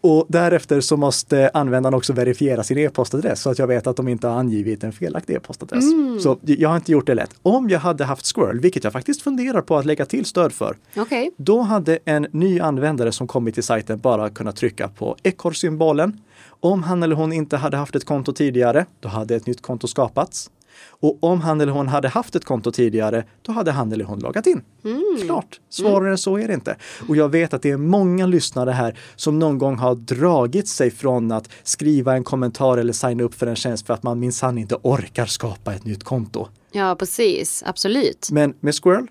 Och 0.00 0.26
därefter 0.28 0.80
så 0.80 0.96
måste 0.96 1.50
användaren 1.54 1.94
också 1.94 2.12
verifiera 2.12 2.62
sin 2.62 2.78
e-postadress 2.78 3.42
så 3.42 3.50
att 3.50 3.58
jag 3.58 3.66
vet 3.66 3.86
att 3.86 3.96
de 3.96 4.08
inte 4.08 4.28
har 4.28 4.38
angivit 4.38 4.84
en 4.84 4.92
felaktig 4.92 5.34
e-postadress. 5.34 5.84
Mm. 5.84 6.20
Så 6.20 6.38
jag 6.42 6.68
har 6.68 6.76
inte 6.76 6.92
gjort 6.92 7.06
det 7.06 7.14
lätt. 7.14 7.30
Om 7.42 7.68
jag 7.68 7.80
hade 7.80 8.04
haft 8.04 8.26
Squirrel, 8.34 8.60
vilket 8.60 8.84
jag 8.84 8.92
faktiskt 8.92 9.22
funderar 9.22 9.60
på 9.60 9.76
att 9.76 9.86
lägga 9.86 10.06
till 10.06 10.24
stöd 10.24 10.52
för, 10.52 10.76
okay. 10.96 11.30
då 11.36 11.60
hade 11.60 11.98
en 12.04 12.26
ny 12.30 12.60
användare 12.60 13.12
som 13.12 13.26
kommit 13.26 13.54
till 13.54 13.62
sajten 13.62 13.98
bara 13.98 14.30
kunnat 14.30 14.56
trycka 14.56 14.88
på 14.88 15.16
ekorrsymbolen. 15.22 16.20
Om 16.60 16.82
han 16.82 17.02
eller 17.02 17.16
hon 17.16 17.32
inte 17.32 17.56
hade 17.56 17.76
haft 17.76 17.94
ett 17.94 18.04
konto 18.04 18.32
tidigare, 18.32 18.86
då 19.00 19.08
hade 19.08 19.36
ett 19.36 19.46
nytt 19.46 19.62
konto 19.62 19.86
skapats. 19.86 20.50
Och 20.88 21.18
om 21.24 21.40
han 21.40 21.60
eller 21.60 21.72
hon 21.72 21.88
hade 21.88 22.08
haft 22.08 22.36
ett 22.36 22.44
konto 22.44 22.72
tidigare, 22.72 23.24
då 23.42 23.52
hade 23.52 23.70
han 23.70 23.92
eller 23.92 24.04
hon 24.04 24.18
loggat 24.18 24.46
in. 24.46 24.62
Mm. 24.84 25.18
Klart, 25.24 25.60
svårare 25.68 26.06
mm. 26.06 26.18
så 26.18 26.38
är 26.38 26.48
det 26.48 26.54
inte. 26.54 26.76
Och 27.08 27.16
jag 27.16 27.28
vet 27.28 27.54
att 27.54 27.62
det 27.62 27.70
är 27.70 27.76
många 27.76 28.26
lyssnare 28.26 28.70
här 28.70 28.98
som 29.16 29.38
någon 29.38 29.58
gång 29.58 29.76
har 29.76 29.94
dragit 29.94 30.68
sig 30.68 30.90
från 30.90 31.32
att 31.32 31.48
skriva 31.62 32.14
en 32.14 32.24
kommentar 32.24 32.78
eller 32.78 32.92
signa 32.92 33.22
upp 33.22 33.34
för 33.34 33.46
en 33.46 33.56
tjänst 33.56 33.86
för 33.86 33.94
att 33.94 34.02
man 34.02 34.20
minsann 34.20 34.58
inte 34.58 34.76
orkar 34.82 35.26
skapa 35.26 35.74
ett 35.74 35.84
nytt 35.84 36.04
konto. 36.04 36.48
Ja, 36.72 36.96
precis. 36.98 37.62
Absolut. 37.66 38.28
Men 38.30 38.54
med 38.60 38.74
Squirrel, 38.74 39.06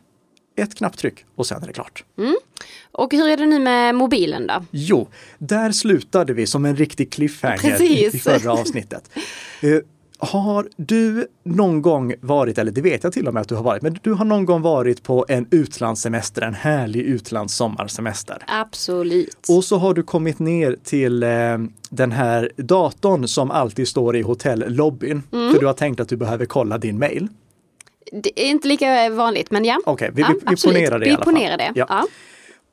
ett 0.56 0.76
knapptryck 0.76 1.26
och 1.36 1.46
sen 1.46 1.64
är 1.64 1.68
det 1.68 1.74
klart. 1.74 2.04
Mm. 2.18 2.36
Och 2.92 3.12
hur 3.12 3.28
är 3.28 3.38
det 3.38 3.46
nu 3.46 3.60
med 3.60 3.96
mobilen 3.96 4.48
då? 4.48 4.66
Jo, 4.72 5.08
där 5.38 5.72
slutade 5.72 6.34
vi 6.34 6.48
som 6.48 6.66
en 6.66 6.76
riktig 6.76 7.12
cliffhanger 7.12 7.58
Precis. 7.58 8.16
i 8.16 8.20
förra 8.20 8.52
avsnittet. 8.52 9.10
Har 10.22 10.68
du 10.76 11.28
någon 11.44 11.82
gång 11.82 12.14
varit, 12.22 12.58
eller 12.58 12.72
det 12.72 12.82
vet 12.82 13.04
jag 13.04 13.14
till 13.14 13.28
och 13.28 13.34
med 13.34 13.42
att 13.42 13.50
du 13.50 13.56
har 13.56 13.64
varit, 13.64 13.82
men 13.82 13.98
du 14.02 14.14
har 14.14 14.26
någon 14.26 14.46
gång 14.46 14.62
varit 14.62 15.04
på 15.04 15.26
en 15.30 15.48
utlandssemester, 15.52 16.42
en 16.42 16.54
härlig 16.54 17.02
utlandssommarsemester? 17.02 18.44
Absolut. 18.48 19.46
Och 19.50 19.64
så 19.64 19.78
har 19.78 19.94
du 19.94 20.04
kommit 20.04 20.40
ner 20.40 20.78
till 20.84 21.24
eh, 21.24 21.30
den 21.90 22.12
här 22.12 22.52
datorn 22.56 23.28
som 23.28 23.52
alltid 23.52 23.88
står 23.88 24.16
i 24.16 24.22
hotellobbyn, 24.22 25.24
mm. 25.32 25.54
för 25.54 25.60
du 25.60 25.66
har 25.66 25.74
tänkt 25.74 26.00
att 26.00 26.10
du 26.10 26.18
behöver 26.18 26.46
kolla 26.46 26.78
din 26.78 27.00
mail. 27.00 27.28
Det 28.12 28.42
är 28.42 28.50
inte 28.50 28.68
lika 28.68 29.10
vanligt, 29.10 29.52
men 29.52 29.66
ja. 29.66 29.80
Okej, 29.86 30.12
okay, 30.12 30.12
vi, 30.16 30.22
ja, 30.22 30.34
vi, 30.50 30.56
vi 30.56 30.62
ponerar 30.62 31.00
det 31.00 31.06
i 31.06 31.12
alla 31.12 31.24
fall. 31.24 31.34
Det. 31.34 31.72
Ja. 31.76 31.86
ja. 31.90 32.08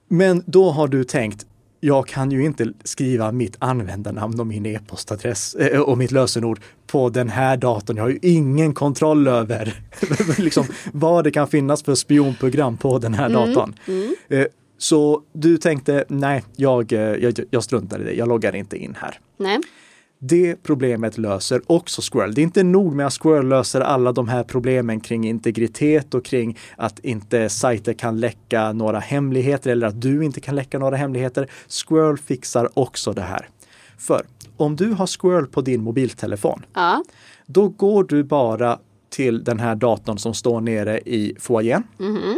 Men 0.08 0.42
då 0.46 0.70
har 0.70 0.88
du 0.88 1.04
tänkt, 1.04 1.45
jag 1.80 2.08
kan 2.08 2.30
ju 2.30 2.44
inte 2.44 2.72
skriva 2.84 3.32
mitt 3.32 3.56
användarnamn 3.58 4.40
och 4.40 4.46
min 4.46 4.66
e-postadress 4.66 5.54
äh, 5.54 5.80
och 5.80 5.98
mitt 5.98 6.10
lösenord 6.10 6.60
på 6.86 7.08
den 7.08 7.28
här 7.28 7.56
datorn. 7.56 7.96
Jag 7.96 8.04
har 8.04 8.10
ju 8.10 8.18
ingen 8.22 8.74
kontroll 8.74 9.28
över 9.28 9.74
liksom, 10.38 10.66
vad 10.92 11.24
det 11.24 11.30
kan 11.30 11.48
finnas 11.48 11.82
för 11.82 11.94
spionprogram 11.94 12.76
på 12.76 12.98
den 12.98 13.14
här 13.14 13.26
mm. 13.26 13.54
datorn. 13.54 13.74
Mm. 13.86 14.14
Äh, 14.28 14.46
så 14.78 15.22
du 15.32 15.58
tänkte, 15.58 16.04
nej, 16.08 16.44
jag, 16.56 16.92
eh, 16.92 17.00
jag, 17.00 17.34
jag 17.50 17.64
struntar 17.64 18.00
i 18.00 18.04
det, 18.04 18.12
jag 18.12 18.28
loggar 18.28 18.56
inte 18.56 18.76
in 18.76 18.96
här. 19.00 19.18
Nej. 19.36 19.58
Det 20.18 20.62
problemet 20.62 21.18
löser 21.18 21.62
också 21.66 22.02
Squirrel. 22.02 22.34
Det 22.34 22.40
är 22.40 22.42
inte 22.42 22.62
nog 22.62 22.94
med 22.94 23.06
att 23.06 23.18
Squirrel 23.22 23.48
löser 23.48 23.80
alla 23.80 24.12
de 24.12 24.28
här 24.28 24.42
problemen 24.42 25.00
kring 25.00 25.28
integritet 25.28 26.14
och 26.14 26.24
kring 26.24 26.58
att 26.76 26.98
inte 26.98 27.48
sajter 27.48 27.92
kan 27.92 28.20
läcka 28.20 28.72
några 28.72 28.98
hemligheter 28.98 29.70
eller 29.70 29.86
att 29.86 30.00
du 30.00 30.24
inte 30.24 30.40
kan 30.40 30.54
läcka 30.54 30.78
några 30.78 30.96
hemligheter. 30.96 31.50
Squirrel 31.68 32.18
fixar 32.18 32.78
också 32.78 33.12
det 33.12 33.22
här. 33.22 33.48
För 33.98 34.26
om 34.56 34.76
du 34.76 34.90
har 34.90 35.06
Squirrel 35.06 35.46
på 35.46 35.60
din 35.60 35.82
mobiltelefon, 35.82 36.66
ja. 36.74 37.04
då 37.46 37.68
går 37.68 38.04
du 38.04 38.24
bara 38.24 38.78
till 39.10 39.44
den 39.44 39.60
här 39.60 39.74
datorn 39.74 40.18
som 40.18 40.34
står 40.34 40.60
nere 40.60 40.98
i 40.98 41.36
foajén. 41.40 41.82
Mm 42.00 42.16
-hmm. 42.16 42.36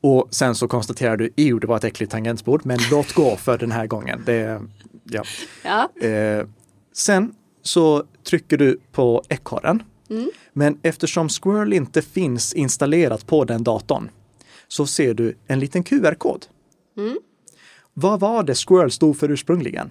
Och 0.00 0.28
sen 0.30 0.54
så 0.54 0.68
konstaterar 0.68 1.16
du, 1.16 1.30
jo 1.36 1.58
det 1.58 1.66
var 1.66 1.76
ett 1.76 1.84
äckligt 1.84 2.12
tangentbord, 2.12 2.60
men 2.64 2.78
låt 2.90 3.12
gå 3.12 3.36
för 3.36 3.58
den 3.58 3.72
här 3.72 3.86
gången. 3.86 4.22
Det, 4.26 4.60
ja. 5.04 5.22
ja. 5.64 6.06
Eh, 6.06 6.46
Sen 6.96 7.34
så 7.62 8.04
trycker 8.24 8.58
du 8.58 8.80
på 8.92 9.22
ekorren. 9.28 9.82
Mm. 10.10 10.30
Men 10.52 10.78
eftersom 10.82 11.28
Squirrel 11.28 11.72
inte 11.72 12.02
finns 12.02 12.54
installerat 12.54 13.26
på 13.26 13.44
den 13.44 13.64
datorn 13.64 14.10
så 14.68 14.86
ser 14.86 15.14
du 15.14 15.36
en 15.46 15.60
liten 15.60 15.82
QR-kod. 15.82 16.46
Mm. 16.96 17.18
Vad 17.94 18.20
var 18.20 18.42
det 18.42 18.54
Squirrel 18.54 18.90
stod 18.90 19.18
för 19.18 19.30
ursprungligen? 19.30 19.90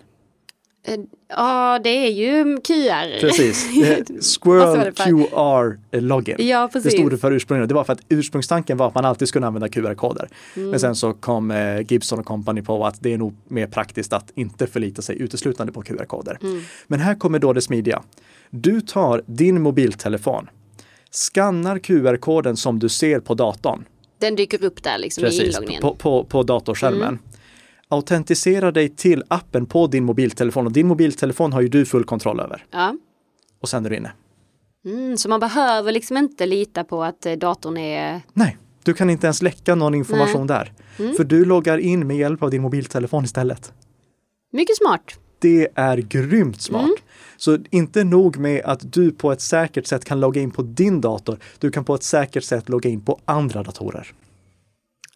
Eh, 0.88 1.00
ja, 1.28 1.80
det 1.84 1.90
är 1.90 2.12
ju 2.12 2.58
QR. 2.58 3.20
Precis. 3.20 3.66
Squirrel 4.40 4.92
QR 4.92 6.00
login. 6.00 6.36
Ja, 6.40 6.70
precis. 6.74 6.92
Det 6.92 6.98
stod 7.00 7.12
det 7.12 7.18
för 7.18 7.32
ursprungligen. 7.32 7.68
Det 7.68 7.74
var 7.74 7.84
för 7.84 7.94
att 7.94 8.02
ursprungstanken 8.10 8.78
var 8.78 8.88
att 8.88 8.96
man 8.96 9.06
alltid 9.06 9.28
skulle 9.28 9.48
använda 9.48 9.68
QR-koder. 9.68 10.30
Mm. 10.56 10.70
Men 10.70 10.80
sen 10.80 10.96
så 10.96 11.14
kom 11.14 11.52
eh, 11.52 11.82
Gibson 11.92 12.20
och 12.20 12.26
Company 12.26 12.62
på 12.62 12.86
att 12.86 12.96
det 13.00 13.14
är 13.14 13.18
nog 13.18 13.36
mer 13.48 13.68
praktiskt 13.68 14.14
att 14.14 14.32
inte 14.36 14.68
förlita 14.68 15.02
sig 15.02 15.22
uteslutande 15.22 15.74
på 15.74 15.82
QR-koder. 15.82 16.38
Mm. 16.42 16.62
Men 16.88 17.00
här 17.00 17.16
kommer 17.16 17.40
då 17.40 17.54
det 17.54 17.62
smidiga. 17.62 18.04
Du 18.50 18.82
tar 18.82 19.24
din 19.26 19.62
mobiltelefon, 19.62 20.50
skannar 21.12 21.80
QR-koden 21.80 22.58
som 22.58 22.80
du 22.80 22.90
ser 22.90 23.20
på 23.20 23.34
datorn 23.34 23.86
Den 24.20 24.36
dyker 24.36 24.64
upp 24.64 24.84
där 24.84 24.98
liksom 24.98 25.24
i 25.24 25.28
Precis, 25.28 25.44
inloggningen. 25.44 25.82
på, 25.82 25.96
på, 25.96 26.24
på 26.24 26.44
datorskärmen. 26.44 27.20
Autentisera 27.96 28.72
dig 28.72 28.90
till 28.90 29.24
appen 29.28 29.66
på 29.66 29.88
din 29.88 30.04
mobiltelefon 30.04 30.66
och 30.66 30.72
din 30.72 30.88
mobiltelefon 30.88 31.54
har 31.54 31.62
ju 31.62 31.68
du 31.68 31.86
full 31.86 32.04
kontroll 32.04 32.40
över. 32.40 32.66
Ja. 32.72 32.96
Och 33.62 33.70
sen 33.70 33.86
är 33.86 33.90
du 33.90 33.96
inne. 33.96 34.12
Mm, 34.86 35.18
så 35.18 35.30
man 35.30 35.40
behöver 35.40 35.92
liksom 35.92 36.18
inte 36.18 36.46
lita 36.46 36.84
på 36.84 37.04
att 37.04 37.26
eh, 37.26 37.34
datorn 37.34 37.78
är... 37.78 38.22
Nej, 38.34 38.58
du 38.84 38.94
kan 38.94 39.10
inte 39.10 39.28
ens 39.28 39.42
läcka 39.42 39.76
någon 39.76 39.96
information 39.96 40.48
där. 40.48 40.74
För 41.18 41.24
du 41.24 41.46
loggar 41.46 41.78
in 41.78 42.08
med 42.08 42.18
hjälp 42.18 42.44
av 42.44 42.52
din 42.52 42.62
mobiltelefon 42.62 43.24
istället. 43.24 43.74
Mycket 44.52 44.78
smart. 44.78 45.20
Det 45.40 45.68
är 45.76 45.98
grymt 45.98 46.62
smart. 46.62 46.92
Så 47.38 47.58
inte 47.70 48.04
nog 48.04 48.38
med 48.38 48.62
att 48.66 48.94
du 48.94 49.12
på 49.12 49.32
ett 49.32 49.42
säkert 49.42 49.88
sätt 49.88 50.06
kan 50.06 50.20
logga 50.20 50.42
in 50.42 50.52
på 50.52 50.62
din 50.62 51.02
dator, 51.02 51.38
du 51.60 51.72
kan 51.72 51.86
på 51.86 51.96
ett 51.96 52.04
säkert 52.04 52.44
sätt 52.44 52.70
logga 52.70 52.90
in 52.90 53.02
på 53.02 53.20
andra 53.26 53.64
datorer. 53.64 54.14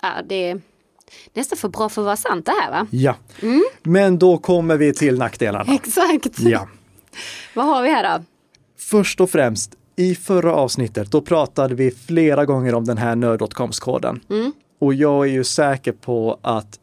Ja, 0.02 0.10
det 0.30 0.50
är 0.50 0.62
nästan 1.34 1.58
för 1.58 1.70
bra 1.70 1.90
för 1.90 2.02
att 2.02 2.06
vara 2.06 2.16
sant 2.16 2.46
det 2.46 2.52
här 2.62 2.72
va? 2.72 2.88
Ja, 2.92 3.16
men 3.84 4.20
då 4.20 4.38
kommer 4.38 4.78
vi 4.78 4.94
till 4.94 5.18
nackdelarna. 5.18 5.74
Exakt. 5.74 6.40
Ja. 6.40 6.68
Vad 7.56 7.66
har 7.66 7.84
vi 7.84 7.90
här 7.90 8.18
då? 8.20 8.24
Först 8.78 9.22
och 9.22 9.30
främst, 9.30 9.76
i 9.96 10.16
förra 10.16 10.56
avsnittet, 10.56 11.12
då 11.12 11.22
pratade 11.22 11.76
vi 11.76 11.92
flera 11.92 12.46
gånger 12.46 12.76
om 12.76 12.86
den 12.86 12.98
här 12.98 13.16
nördotkomskoden. 13.16 14.20
Och 14.80 14.94
jag 14.94 15.26
är 15.28 15.32
ju 15.32 15.44
säker 15.44 15.92
på 15.92 16.40
att 16.42 16.80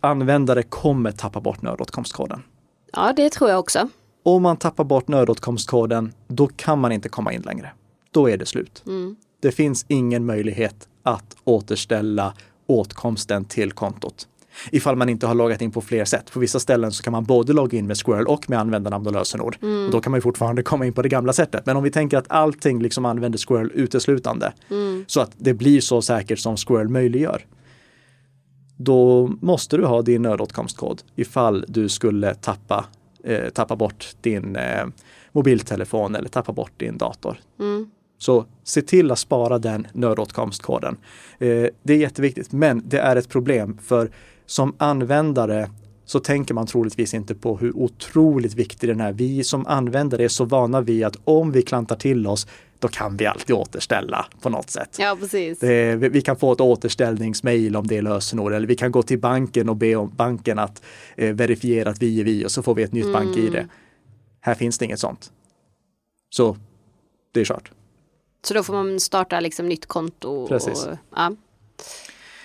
användare 0.00 0.62
kommer 0.62 1.12
tappa 1.12 1.40
bort 1.40 1.62
nördotkomstkoden. 1.62 2.42
Ja, 2.92 3.12
det 3.16 3.30
tror 3.30 3.50
jag 3.50 3.58
också. 3.58 3.88
Om 4.22 4.42
man 4.42 4.56
tappar 4.56 4.84
bort 4.84 5.08
nödåtkomstkoden, 5.08 6.12
då 6.28 6.46
kan 6.46 6.78
man 6.78 6.92
inte 6.92 7.08
komma 7.08 7.32
in 7.32 7.42
längre. 7.42 7.72
Då 8.10 8.30
är 8.30 8.36
det 8.36 8.46
slut. 8.46 8.84
Det 9.40 9.52
finns 9.52 9.84
ingen 9.88 10.26
möjlighet 10.26 10.88
att 11.02 11.36
återställa 11.44 12.34
åtkomsten 12.66 13.44
till 13.44 13.72
kontot. 13.72 14.28
Ifall 14.70 14.96
man 14.96 15.08
inte 15.08 15.26
har 15.26 15.34
loggat 15.34 15.62
in 15.62 15.70
på 15.70 15.80
fler 15.80 16.04
sätt. 16.04 16.32
På 16.32 16.40
vissa 16.40 16.60
ställen 16.60 16.92
så 16.92 17.02
kan 17.02 17.12
man 17.12 17.24
både 17.24 17.52
logga 17.52 17.78
in 17.78 17.86
med 17.86 17.96
Squirrel 17.96 18.26
och 18.26 18.50
med 18.50 18.58
användarnamn 18.58 19.06
och 19.06 19.12
lösenord. 19.12 19.56
Och 19.86 19.90
då 19.90 20.00
kan 20.00 20.10
man 20.10 20.18
ju 20.18 20.22
fortfarande 20.22 20.62
komma 20.62 20.86
in 20.86 20.92
på 20.92 21.02
det 21.02 21.08
gamla 21.08 21.32
sättet. 21.32 21.66
Men 21.66 21.76
om 21.76 21.82
vi 21.82 21.90
tänker 21.90 22.18
att 22.18 22.24
allting 22.28 22.82
liksom 22.82 23.04
använder 23.04 23.38
Squirrel 23.38 23.70
uteslutande 23.74 24.52
så 25.06 25.20
att 25.20 25.30
det 25.36 25.54
blir 25.54 25.80
så 25.80 26.02
säkert 26.02 26.38
som 26.38 26.56
Squirrel 26.56 26.88
möjliggör. 26.88 27.46
Då 28.76 29.30
måste 29.40 29.76
du 29.76 29.84
ha 29.84 30.02
din 30.02 30.22
nödåtkomstkod 30.22 31.02
ifall 31.16 31.64
du 31.68 31.88
skulle 31.88 32.34
tappa, 32.34 32.84
eh, 33.24 33.48
tappa 33.48 33.76
bort 33.76 34.14
din 34.20 34.56
eh, 34.56 34.86
mobiltelefon 35.32 36.14
eller 36.14 36.28
tappa 36.28 36.52
bort 36.52 36.72
din 36.76 36.98
dator. 36.98 37.40
Så 38.18 38.46
se 38.64 38.82
till 38.82 39.10
att 39.10 39.18
spara 39.18 39.58
den 39.58 39.86
nödåtkomstkoden. 39.92 40.96
Eh, 41.38 41.66
det 41.82 41.92
är 41.92 41.96
jätteviktigt, 41.96 42.52
men 42.52 42.82
det 42.84 42.98
är 42.98 43.16
ett 43.16 43.28
problem 43.28 43.78
för 43.82 44.10
som 44.46 44.74
användare 44.78 45.70
så 46.04 46.20
tänker 46.20 46.54
man 46.54 46.66
troligtvis 46.66 47.14
inte 47.14 47.34
på 47.34 47.56
hur 47.56 47.76
otroligt 47.76 48.54
viktig 48.54 48.88
den 48.88 49.00
är. 49.00 49.12
Vi 49.12 49.44
som 49.44 49.66
användare 49.66 50.24
är 50.24 50.28
så 50.28 50.44
vana 50.44 50.80
vid 50.80 51.04
att 51.04 51.16
om 51.24 51.52
vi 51.52 51.62
klantar 51.62 51.96
till 51.96 52.26
oss, 52.26 52.46
då 52.78 52.88
kan 52.88 53.16
vi 53.16 53.26
alltid 53.26 53.56
återställa 53.56 54.26
på 54.40 54.48
något 54.48 54.70
sätt. 54.70 54.96
Ja, 54.98 55.16
precis. 55.20 55.58
Det, 55.58 55.96
vi 55.96 56.20
kan 56.20 56.36
få 56.36 56.52
ett 56.52 56.60
återställningsmail 56.60 57.76
om 57.76 57.86
det 57.86 57.96
är 57.96 58.02
lösenord 58.02 58.52
eller 58.52 58.66
vi 58.66 58.76
kan 58.76 58.92
gå 58.92 59.02
till 59.02 59.18
banken 59.18 59.68
och 59.68 59.76
be 59.76 59.96
om 59.96 60.12
banken 60.16 60.58
att 60.58 60.82
eh, 61.16 61.34
verifiera 61.34 61.90
att 61.90 62.02
vi 62.02 62.20
är 62.20 62.24
vi 62.24 62.46
och 62.46 62.50
så 62.50 62.62
får 62.62 62.74
vi 62.74 62.82
ett 62.82 62.92
nytt 62.92 63.12
bank-id. 63.12 63.66
Här 64.40 64.54
finns 64.54 64.78
det 64.78 64.84
inget 64.84 65.00
sånt. 65.00 65.32
Så 66.30 66.56
det 67.32 67.40
är 67.40 67.44
kört. 67.44 67.70
Så 68.46 68.54
då 68.54 68.62
får 68.62 68.72
man 68.74 69.00
starta 69.00 69.40
liksom 69.40 69.68
nytt 69.68 69.86
konto. 69.86 70.46
Precis. 70.48 70.86
Och, 70.86 70.96
ja. 71.16 71.32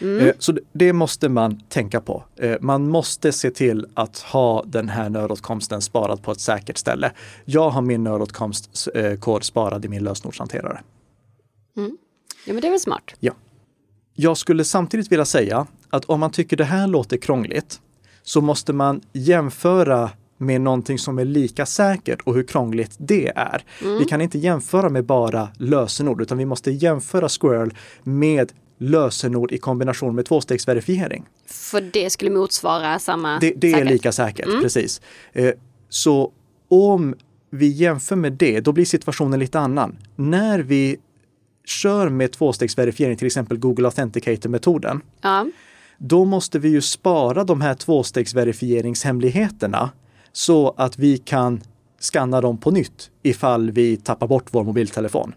Eh, 0.08 0.34
Så 0.40 0.58
det- 0.74 0.94
måste 0.94 1.30
man 1.30 1.60
tänka 1.70 2.02
på. 2.02 2.24
Eh, 2.38 2.58
Man 2.62 2.90
måste 2.90 3.32
se 3.32 3.52
till 3.52 3.88
att 3.94 4.20
ha 4.20 4.64
den 4.66 4.90
här 4.90 5.10
nödåtkomsten 5.10 5.82
sparad 5.82 6.24
på 6.24 6.32
ett 6.32 6.40
säkert 6.40 6.78
ställe. 6.78 7.12
Jag 7.46 7.70
har 7.70 7.82
min 7.82 8.04
nödåtkomstkod 8.04 9.44
sparad 9.44 9.86
i 9.86 9.88
min 9.88 10.04
lösenordshanterare. 10.04 10.82
ja, 12.46 12.54
men 12.54 12.62
det 12.62 12.68
är 12.68 12.72
väl 12.72 12.80
smart. 12.80 13.12
Ja. 13.20 13.34
Jag 14.14 14.38
skulle 14.38 14.64
samtidigt 14.64 15.12
vilja 15.12 15.26
säga 15.26 15.68
att 15.90 16.06
om 16.06 16.20
man 16.20 16.32
tycker 16.32 16.58
det 16.58 16.64
här 16.64 16.88
låter 16.88 17.18
krångligt 17.18 17.82
så 18.24 18.42
måste 18.42 18.74
man 18.74 19.02
jämföra 19.14 20.10
med 20.42 20.62
någonting 20.62 21.00
som 21.00 21.20
är 21.20 21.26
lika 21.26 21.66
säkert 21.66 22.22
och 22.22 22.36
hur 22.36 22.44
krångligt 22.44 22.96
det 22.98 23.32
är. 23.36 23.64
Vi 24.00 24.06
kan 24.06 24.22
inte 24.22 24.38
jämföra 24.38 24.90
med 24.90 25.06
bara 25.06 25.50
lösenord 25.58 26.22
utan 26.22 26.38
vi 26.38 26.46
måste 26.46 26.72
jämföra 26.72 27.30
Squirrel 27.30 27.74
med 28.04 28.52
lösenord 28.78 29.52
i 29.52 29.58
kombination 29.58 30.16
med 30.16 30.26
tvåstegsverifiering. 30.26 31.26
För 31.46 31.82
det 31.82 32.10
skulle 32.10 32.32
motsvara 32.32 33.00
samma 33.00 33.40
Det, 33.40 33.54
det 33.58 33.74
är 33.74 33.86
lika 33.86 34.12
säkert, 34.12 34.62
precis. 34.62 35.02
Eh, 35.34 35.52
så 35.90 36.32
om 36.70 37.16
vi 37.50 37.68
jämför 37.68 38.16
med 38.16 38.34
det, 38.34 38.60
då 38.60 38.72
blir 38.72 38.86
situationen 38.86 39.40
lite 39.40 39.60
annan. 39.60 39.98
När 40.16 40.60
vi 40.60 40.98
kör 41.66 42.10
med 42.10 42.32
tvåstegsverifiering, 42.32 43.18
till 43.18 43.28
exempel 43.28 43.58
Google 43.58 43.88
Authenticator-metoden, 43.88 45.02
Ja. 45.22 45.46
då 45.98 46.26
måste 46.26 46.60
vi 46.60 46.70
ju 46.70 46.82
spara 46.82 47.44
de 47.44 47.62
här 47.62 47.74
tvåstegverifieringshemligheterna 47.74 49.90
så 50.34 50.74
att 50.78 51.00
vi 51.00 51.18
kan 51.18 51.62
skanna 52.00 52.42
dem 52.42 52.58
på 52.58 52.72
nytt 52.72 53.10
ifall 53.24 53.72
vi 53.72 53.98
tappar 53.98 54.28
bort 54.28 54.46
vår 54.52 54.64
mobiltelefon. 54.64 55.34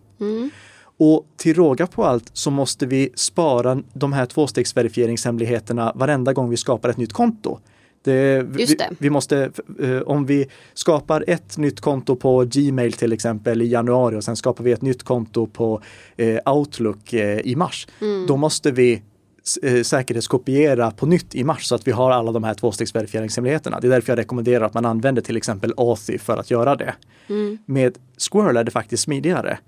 Och 0.96 1.26
till 1.36 1.54
råga 1.54 1.86
på 1.86 2.04
allt 2.04 2.30
så 2.32 2.50
måste 2.50 2.86
vi 2.86 3.10
spara 3.14 3.82
de 3.92 4.12
här 4.12 4.26
tvåstegsverifieringshemligheterna 4.26 5.92
varenda 5.94 6.32
gång 6.32 6.50
vi 6.50 6.56
skapar 6.56 6.88
ett 6.88 6.96
nytt 6.96 7.12
konto. 7.12 7.58
Det, 8.04 8.42
vi, 8.42 8.76
vi 8.98 9.10
måste, 9.10 9.50
eh, 9.80 9.98
om 9.98 10.26
vi 10.26 10.46
skapar 10.74 11.24
ett 11.26 11.58
nytt 11.58 11.80
konto 11.80 12.16
på 12.16 12.44
Gmail 12.44 12.92
till 12.92 13.12
exempel 13.12 13.62
i 13.62 13.66
januari 13.66 14.16
och 14.16 14.24
sen 14.24 14.36
skapar 14.36 14.64
vi 14.64 14.72
ett 14.72 14.82
nytt 14.82 15.02
konto 15.02 15.46
på 15.46 15.82
eh, 16.16 16.52
Outlook 16.54 17.12
eh, 17.12 17.38
i 17.38 17.56
mars, 17.56 17.86
då 18.28 18.36
måste 18.36 18.70
vi 18.70 19.02
säkerhetskopiera 19.84 20.90
på 20.90 21.06
nytt 21.06 21.34
i 21.34 21.44
mars 21.44 21.64
så 21.64 21.74
att 21.74 21.86
vi 21.86 21.92
har 21.92 22.10
alla 22.10 22.32
de 22.32 22.44
här 22.44 22.54
tvåstegsverifieringshemligheterna. 22.54 23.80
Det 23.80 23.86
är 23.86 23.90
därför 23.90 24.12
jag 24.12 24.18
rekommenderar 24.18 24.64
att 24.66 24.74
man 24.74 24.84
använder 24.84 25.22
till 25.22 25.36
exempel 25.36 25.74
Authy 25.76 26.18
för 26.18 26.36
att 26.36 26.50
göra 26.50 26.76
det. 26.76 26.94
Med 27.66 27.98
Squirrel 28.30 28.56
är 28.56 28.64
det 28.64 28.70
faktiskt 28.70 29.02
smidigare. 29.02 29.58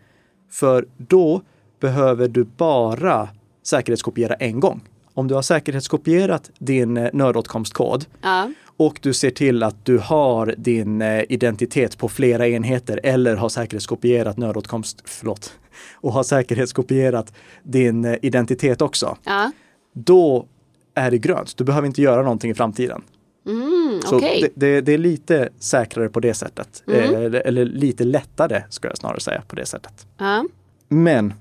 För 0.51 0.87
då 0.97 1.43
behöver 1.81 2.29
du 2.29 2.45
bara 2.45 3.29
säkerhetskopiera 3.63 4.35
en 4.35 4.61
gång. 4.61 4.81
Om 5.15 5.29
du 5.29 5.35
har 5.35 5.43
säkerhetskopierat 5.43 6.51
din 6.59 6.97
eh, 6.97 7.11
nödåtkomstkod 7.13 8.05
Ja. 8.23 8.51
och 8.77 8.99
du 9.03 9.13
ser 9.13 9.31
till 9.31 9.63
att 9.63 9.85
du 9.85 9.99
har 9.99 10.55
din 10.59 11.03
eh, 11.03 11.23
identitet 11.29 11.99
på 11.99 12.09
flera 12.09 12.49
enheter 12.49 13.01
eller 13.03 13.37
har 13.37 13.49
säkerhetskopierat 13.49 14.37
nödåtkomst, 14.37 15.03
förlåt, 15.05 15.53
och 15.95 16.13
har 16.13 16.23
säkerhetskopierat 16.23 17.33
din 17.63 18.05
eh, 18.05 18.17
identitet 18.23 18.83
också, 18.83 19.17
Ja. 19.25 19.51
Då 19.99 20.47
är 20.95 21.11
det 21.11 21.19
grönt. 21.19 21.57
Du 21.57 21.65
behöver 21.65 21.87
inte 21.87 22.03
göra 22.03 22.23
någonting 22.23 22.51
i 22.51 22.55
framtiden. 22.55 23.03
Mm, 23.47 24.01
Så 24.05 24.17
Okej. 24.17 24.41
det, 24.55 24.67
det, 24.67 24.81
det 24.81 24.93
är 24.93 24.99
lite 24.99 25.49
säkrare 25.59 26.09
på 26.09 26.21
det 26.21 26.35
sättet. 26.35 26.83
Eh, 26.87 27.05
Eller, 27.05 27.41
eller 27.41 27.65
lite 27.65 28.05
lättare, 28.05 28.63
ska 28.69 28.89
jag 28.89 28.97
snarare 28.97 29.21
säga, 29.21 29.43
på 29.49 29.57
det 29.57 29.67
sättet. 29.67 30.07
Ja. 30.19 30.45
Men 30.89 31.35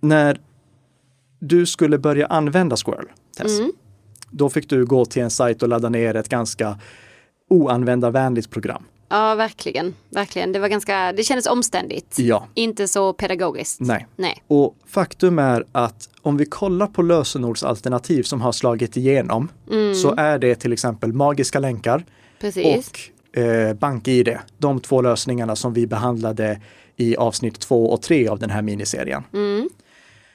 när 0.00 0.40
du 1.38 1.66
skulle 1.66 1.98
börja 1.98 2.26
använda 2.26 2.76
Squirrel, 2.76 3.06
Tess, 3.36 3.58
då 4.30 4.50
fick 4.50 4.68
du 4.68 4.86
gå 4.86 5.04
till 5.04 5.22
en 5.22 5.30
sajt 5.30 5.62
och 5.62 5.68
ladda 5.68 5.88
ner 5.88 6.16
ett 6.16 6.28
ganska 6.28 6.78
oanvändarvänligt 7.50 8.50
program. 8.50 8.82
Ja, 9.14 9.34
verkligen. 9.34 9.94
Verkligen. 10.10 10.52
Det 10.52 10.58
var 10.58 10.68
ganska, 10.68 11.12
det 11.12 11.22
kändes 11.22 11.46
omständigt. 11.46 12.18
Ja. 12.18 12.48
Inte 12.54 12.88
så 12.88 13.12
pedagogiskt. 13.12 13.80
Nej. 13.80 14.06
Nej. 14.16 14.42
Och 14.46 14.76
faktum 14.86 15.38
är 15.38 15.64
att 15.72 16.08
om 16.22 16.36
vi 16.36 16.46
kollar 16.46 16.86
på 16.86 17.02
lösenordsalternativ 17.02 18.22
som 18.22 18.40
har 18.40 18.52
slagit 18.52 18.96
igenom 18.96 19.48
så 20.02 20.14
är 20.16 20.38
det 20.38 20.54
till 20.54 20.72
exempel 20.72 21.12
magiska 21.12 21.58
länkar 21.58 22.04
Precis. 22.40 22.90
och 23.32 23.38
eh, 23.38 23.74
BankID. 23.74 24.38
De 24.58 24.80
två 24.80 25.02
lösningarna 25.02 25.56
som 25.56 25.72
vi 25.72 25.86
behandlade 25.86 26.60
i 26.96 27.16
avsnitt 27.16 27.60
två 27.60 27.90
och 27.90 28.02
tre 28.02 28.28
av 28.28 28.38
den 28.38 28.50
här 28.50 28.62
miniserien. 28.62 29.22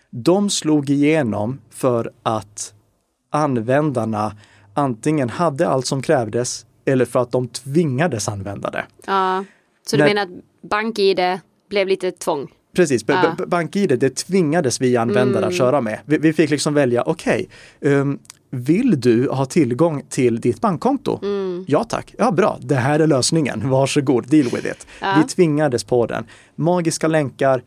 De 0.10 0.50
slog 0.50 0.90
igenom 0.90 1.62
för 1.70 2.12
att 2.24 2.74
användarna 3.30 4.36
antingen 4.74 5.30
hade 5.30 5.68
allt 5.68 5.86
som 5.86 6.02
krävdes 6.02 6.66
eller 6.92 7.06
för 7.06 7.20
att 7.20 7.32
de 7.32 7.48
tvingades 7.48 8.28
använda 8.30 8.70
det. 8.70 8.86
Ja. 9.08 9.46
Så 9.88 9.96
du 9.96 10.04
När- 10.04 10.10
menar 10.10 10.22
att 10.22 10.70
BankID 10.70 11.20
blev 11.70 11.88
lite 11.88 12.12
tvång? 12.12 12.48
Precis, 12.76 13.04
Ja. 13.08 13.36
BankID 13.48 14.00
det 14.00 14.10
tvingades 14.16 14.82
vi 14.82 14.98
användare 14.98 15.46
att 15.46 15.56
köra 15.56 15.82
med. 15.82 16.00
Vi, 16.06 16.18
vi 16.18 16.34
fick 16.34 16.50
liksom 16.50 16.74
välja, 16.74 17.04
okej, 17.06 17.50
ehm, 17.82 18.20
vill 18.52 19.02
du 19.02 19.30
ha 19.30 19.46
tillgång 19.46 20.04
till 20.10 20.42
ditt 20.42 20.62
bankkonto? 20.62 21.20
Ja 21.68 21.84
tack, 21.84 22.16
ja 22.18 22.32
bra, 22.32 22.58
det 22.62 22.76
här 22.76 23.00
är 23.00 23.08
lösningen, 23.08 23.70
varsågod, 23.70 24.28
deal 24.30 24.44
with 24.44 24.66
it. 24.68 24.88
Ja. 25.02 25.16
Vi 25.22 25.28
tvingades 25.34 25.84
på 25.84 26.06
den. 26.06 26.24
Magiska 26.56 27.08
länkar, 27.08 27.64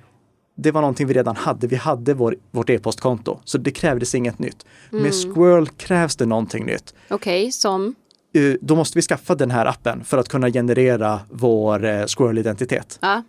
det 0.57 0.71
var 0.71 0.81
någonting 0.81 1.07
vi 1.07 1.15
redan 1.15 1.37
hade. 1.37 1.67
Vi 1.67 1.77
hade 1.77 2.15
vår, 2.15 2.37
vårt 2.51 2.71
e-postkonto, 2.71 3.41
så 3.45 3.59
det 3.59 3.71
krävdes 3.71 4.15
inget 4.15 4.39
nytt. 4.39 4.67
Med 4.91 5.15
Squirrel 5.15 5.67
krävs 5.69 6.17
det 6.17 6.27
någonting 6.27 6.67
nytt. 6.67 6.95
Okej, 7.11 7.53
som? 7.53 7.95
Eh, 8.35 8.55
Då 8.61 8.77
måste 8.77 8.99
vi 8.99 9.03
skaffa 9.03 9.35
den 9.35 9.51
här 9.51 9.66
appen 9.66 10.05
för 10.05 10.18
att 10.18 10.29
kunna 10.29 10.51
generera 10.51 11.21
vår 11.31 11.85
eh, 11.85 12.07
Squirrel-identitet. 12.07 12.99
Ja. 13.03 13.23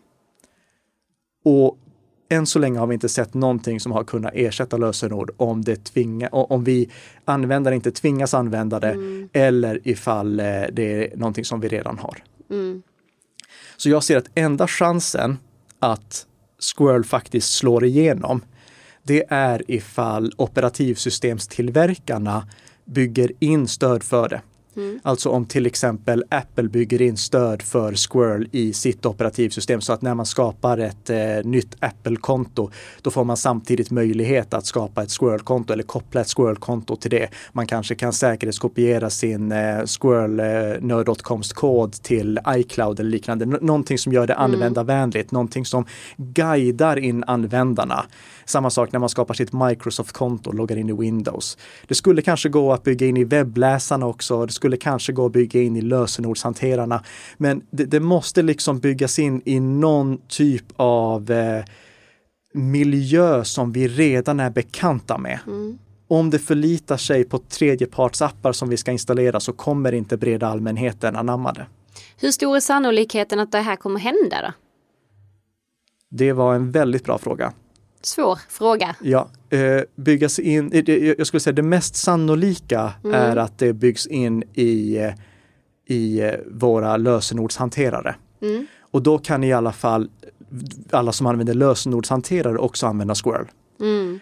Och 1.45 1.77
än 2.29 2.45
så 2.45 2.59
länge 2.59 2.79
har 2.79 2.87
vi 2.87 2.93
inte 2.93 3.09
sett 3.09 3.33
någonting 3.33 3.79
som 3.79 3.91
har 3.91 4.03
kunnat 4.03 4.31
ersätta 4.35 4.77
lösenord 4.77 5.31
om, 5.37 5.61
det 5.61 5.83
tvinga, 5.83 6.29
om 6.29 6.63
vi 6.63 6.89
användare 7.25 7.75
inte 7.75 7.91
tvingas 7.91 8.33
använda 8.33 8.79
det 8.79 8.97
eller 9.33 9.87
ifall 9.87 10.39
eh, 10.39 10.45
det 10.71 11.13
är 11.13 11.17
någonting 11.17 11.45
som 11.45 11.59
vi 11.59 11.67
redan 11.67 11.99
har. 11.99 12.23
Mm. 12.49 12.83
Så 13.77 13.89
jag 13.89 14.03
ser 14.03 14.17
att 14.17 14.29
enda 14.35 14.67
chansen 14.67 15.37
att 15.79 16.27
Squirrel 16.59 17.03
faktiskt 17.03 17.53
slår 17.53 17.85
igenom, 17.85 18.41
det 19.03 19.23
är 19.29 19.71
ifall 19.71 20.33
operativsystemstillverkarna 20.37 22.47
bygger 22.85 23.31
in 23.39 23.67
stöd 23.67 24.03
för 24.03 24.29
det. 24.29 24.41
Alltså 25.03 25.29
om 25.29 25.45
till 25.45 25.65
exempel 25.65 26.23
Apple 26.29 26.69
bygger 26.69 27.01
in 27.01 27.17
stöd 27.17 27.61
för 27.61 27.93
Squirrel 27.93 28.49
i 28.51 28.73
sitt 28.73 29.05
operativsystem 29.05 29.81
så 29.81 29.93
att 29.93 30.01
när 30.01 30.15
man 30.15 30.25
skapar 30.25 30.77
ett 30.77 31.09
eh, 31.09 31.17
nytt 31.43 31.75
Apple-konto 31.79 32.69
då 33.01 33.11
får 33.11 33.23
man 33.23 33.37
samtidigt 33.37 33.91
möjlighet 33.91 34.53
att 34.53 34.65
skapa 34.65 35.03
ett 35.03 35.11
Squirrel-konto 35.11 35.73
eller 35.73 35.83
koppla 35.83 36.21
ett 36.21 36.27
Squirrel-konto 36.37 36.95
till 36.95 37.11
det. 37.11 37.29
Man 37.51 37.67
kanske 37.67 37.95
kan 37.95 38.13
säkerhetskopiera 38.13 39.09
sin 39.09 39.51
eh, 39.51 39.85
Squirrel 39.85 40.39
eh, 40.39 41.93
till 42.03 42.39
iCloud 42.47 42.99
eller 42.99 43.09
liknande. 43.09 43.45
Nå- 43.45 43.57
någonting 43.61 43.97
som 43.97 44.13
gör 44.13 44.27
det 44.27 44.35
användarvänligt, 44.35 45.31
någonting 45.31 45.65
som 45.65 45.85
guidar 46.17 46.99
in 46.99 47.23
användarna. 47.27 48.05
Samma 48.45 48.69
sak 48.69 48.91
när 48.91 48.99
man 48.99 49.09
skapar 49.09 49.33
sitt 49.33 49.53
Microsoft-konto 49.53 50.49
och 50.49 50.55
loggar 50.55 50.77
in 50.77 50.89
i 50.89 50.93
Windows. 50.93 51.57
Det 51.87 51.95
skulle 51.95 52.21
kanske 52.21 52.49
gå 52.49 52.73
att 52.73 52.83
bygga 52.83 53.07
in 53.07 53.17
i 53.17 53.23
webbläsarna 53.23 54.05
också. 54.05 54.45
Det 54.45 54.51
skulle 54.63 54.77
kanske 54.77 55.13
gå 55.13 55.25
att 55.25 55.31
bygga 55.31 55.61
in 55.61 55.75
i 55.75 55.81
lösenordshanterarna. 55.81 57.03
Men 57.37 57.61
det, 57.71 57.85
det 57.85 57.99
måste 57.99 58.41
liksom 58.41 58.79
byggas 58.79 59.19
in 59.19 59.41
i 59.45 59.59
någon 59.59 60.17
typ 60.27 60.65
av 60.75 61.31
eh, 61.31 61.63
miljö 62.53 63.43
som 63.43 63.71
vi 63.71 63.87
redan 63.87 64.39
är 64.39 64.49
bekanta 64.49 65.17
med. 65.17 65.39
Om 66.07 66.29
det 66.29 66.39
förlitar 66.39 66.97
sig 66.97 67.23
på 67.23 67.37
tredjepartsappar 67.37 68.51
som 68.51 68.69
vi 68.69 68.77
ska 68.77 68.91
installera 68.91 69.39
så 69.39 69.53
kommer 69.53 69.91
inte 69.91 70.17
breda 70.17 70.47
allmänheten 70.47 71.15
anamma 71.15 71.53
det. 71.53 71.65
Hur 72.17 72.31
stor 72.31 72.55
är 72.55 72.59
sannolikheten 72.59 73.39
att 73.39 73.51
det 73.51 73.59
här 73.59 73.75
kommer 73.75 73.99
hända 73.99 74.41
då? 74.41 74.53
Det 76.09 76.33
var 76.33 76.55
en 76.55 76.71
väldigt 76.71 77.03
bra 77.03 77.17
fråga. 77.17 77.53
Svår 78.05 78.39
fråga. 78.49 78.95
Ja, 79.01 79.29
eh, 79.49 79.81
byggas 79.95 80.39
in, 80.39 80.71
eh, 80.73 80.93
jag 80.93 81.27
skulle 81.27 81.39
säga 81.39 81.53
det 81.53 81.61
mest 81.61 81.95
sannolika 81.95 82.93
är 83.13 83.35
att 83.35 83.57
det 83.57 83.73
byggs 83.73 84.07
in 84.07 84.43
i, 84.53 84.97
eh, 84.97 85.13
i 85.87 86.31
våra 86.51 86.97
lösenordshanterare. 86.97 88.15
Mm. 88.41 88.67
Och 88.81 89.03
då 89.03 89.17
kan 89.17 89.43
i 89.43 89.53
alla 89.53 89.71
fall 89.71 90.09
alla 90.91 91.11
som 91.11 91.27
använder 91.27 91.53
lösenordshanterare 91.53 92.57
också 92.57 92.87
använda 92.87 93.15
Squirrel. 93.15 93.47
Mm. 93.81 94.19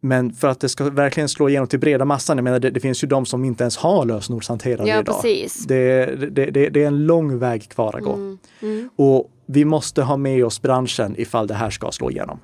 Men 0.00 0.32
för 0.32 0.48
att 0.48 0.60
det 0.60 0.68
ska 0.68 0.90
verkligen 0.90 1.28
slå 1.28 1.48
igenom 1.48 1.68
till 1.68 1.78
breda 1.78 2.04
massan, 2.04 2.36
jag 2.36 2.44
menar 2.44 2.60
det, 2.60 2.70
det 2.70 2.80
finns 2.80 3.04
ju 3.04 3.08
de 3.08 3.26
som 3.26 3.44
inte 3.44 3.64
ens 3.64 3.76
har 3.76 4.04
lösenordshanterare 4.04 4.88
Ja, 4.88 5.00
idag. 5.00 5.22
precis. 5.22 5.64
Det, 5.66 6.06
det, 6.30 6.50
det, 6.50 6.68
det 6.68 6.82
är 6.82 6.86
en 6.86 7.06
lång 7.06 7.38
väg 7.38 7.68
kvar 7.68 7.96
att 7.96 8.02
gå. 8.04 8.12
Mm. 8.12 8.38
Mm. 8.60 8.90
Och 8.96 9.30
vi 9.46 9.64
måste 9.64 10.02
ha 10.02 10.16
med 10.16 10.44
oss 10.44 10.62
branschen 10.62 11.14
ifall 11.18 11.46
det 11.46 11.54
här 11.54 11.70
ska 11.70 11.92
slå 11.92 12.10
igenom. 12.10 12.38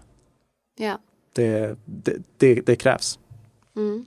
Ja. 0.77 0.99
Det, 1.33 1.77
det, 1.85 2.17
det, 2.37 2.55
det 2.55 2.77
krävs. 2.77 3.19
Mm. 3.77 4.07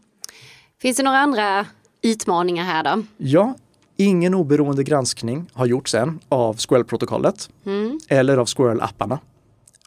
Finns 0.82 0.98
det 0.98 1.04
några 1.04 1.18
andra 1.20 1.66
utmaningar 2.02 2.64
här 2.64 2.84
då? 2.84 3.04
Ja, 3.18 3.56
ingen 3.98 4.34
oberoende 4.34 4.84
granskning 4.84 5.50
har 5.54 5.66
gjorts 5.66 5.96
än 5.96 6.20
av 6.30 6.56
Squirrel-protokollet 6.58 7.50
Mm. 7.66 8.00
eller 8.08 8.38
av 8.38 8.46
Squirrel-apparna. 8.46 9.20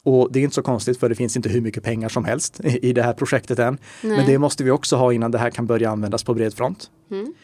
Och 0.03 0.33
det 0.33 0.39
är 0.39 0.43
inte 0.43 0.55
så 0.55 0.63
konstigt 0.63 1.01
för 1.01 1.09
det 1.09 1.15
finns 1.15 1.37
inte 1.37 1.49
hur 1.49 1.61
mycket 1.61 1.83
pengar 1.85 2.09
som 2.09 2.25
helst 2.25 2.61
i 2.65 2.93
det 2.93 3.03
här 3.03 3.13
projektet 3.13 3.59
än. 3.59 3.79
Men 4.03 4.17
Nej. 4.17 4.27
det 4.27 4.39
måste 4.39 4.65
vi 4.65 4.71
också 4.71 4.97
ha 4.97 5.13
innan 5.13 5.31
det 5.31 5.39
här 5.39 5.51
kan 5.51 5.67
börja 5.67 5.91
användas 5.91 6.25
på 6.25 6.35
bred 6.35 6.55
front. 6.55 6.91
Mm. 7.11 7.35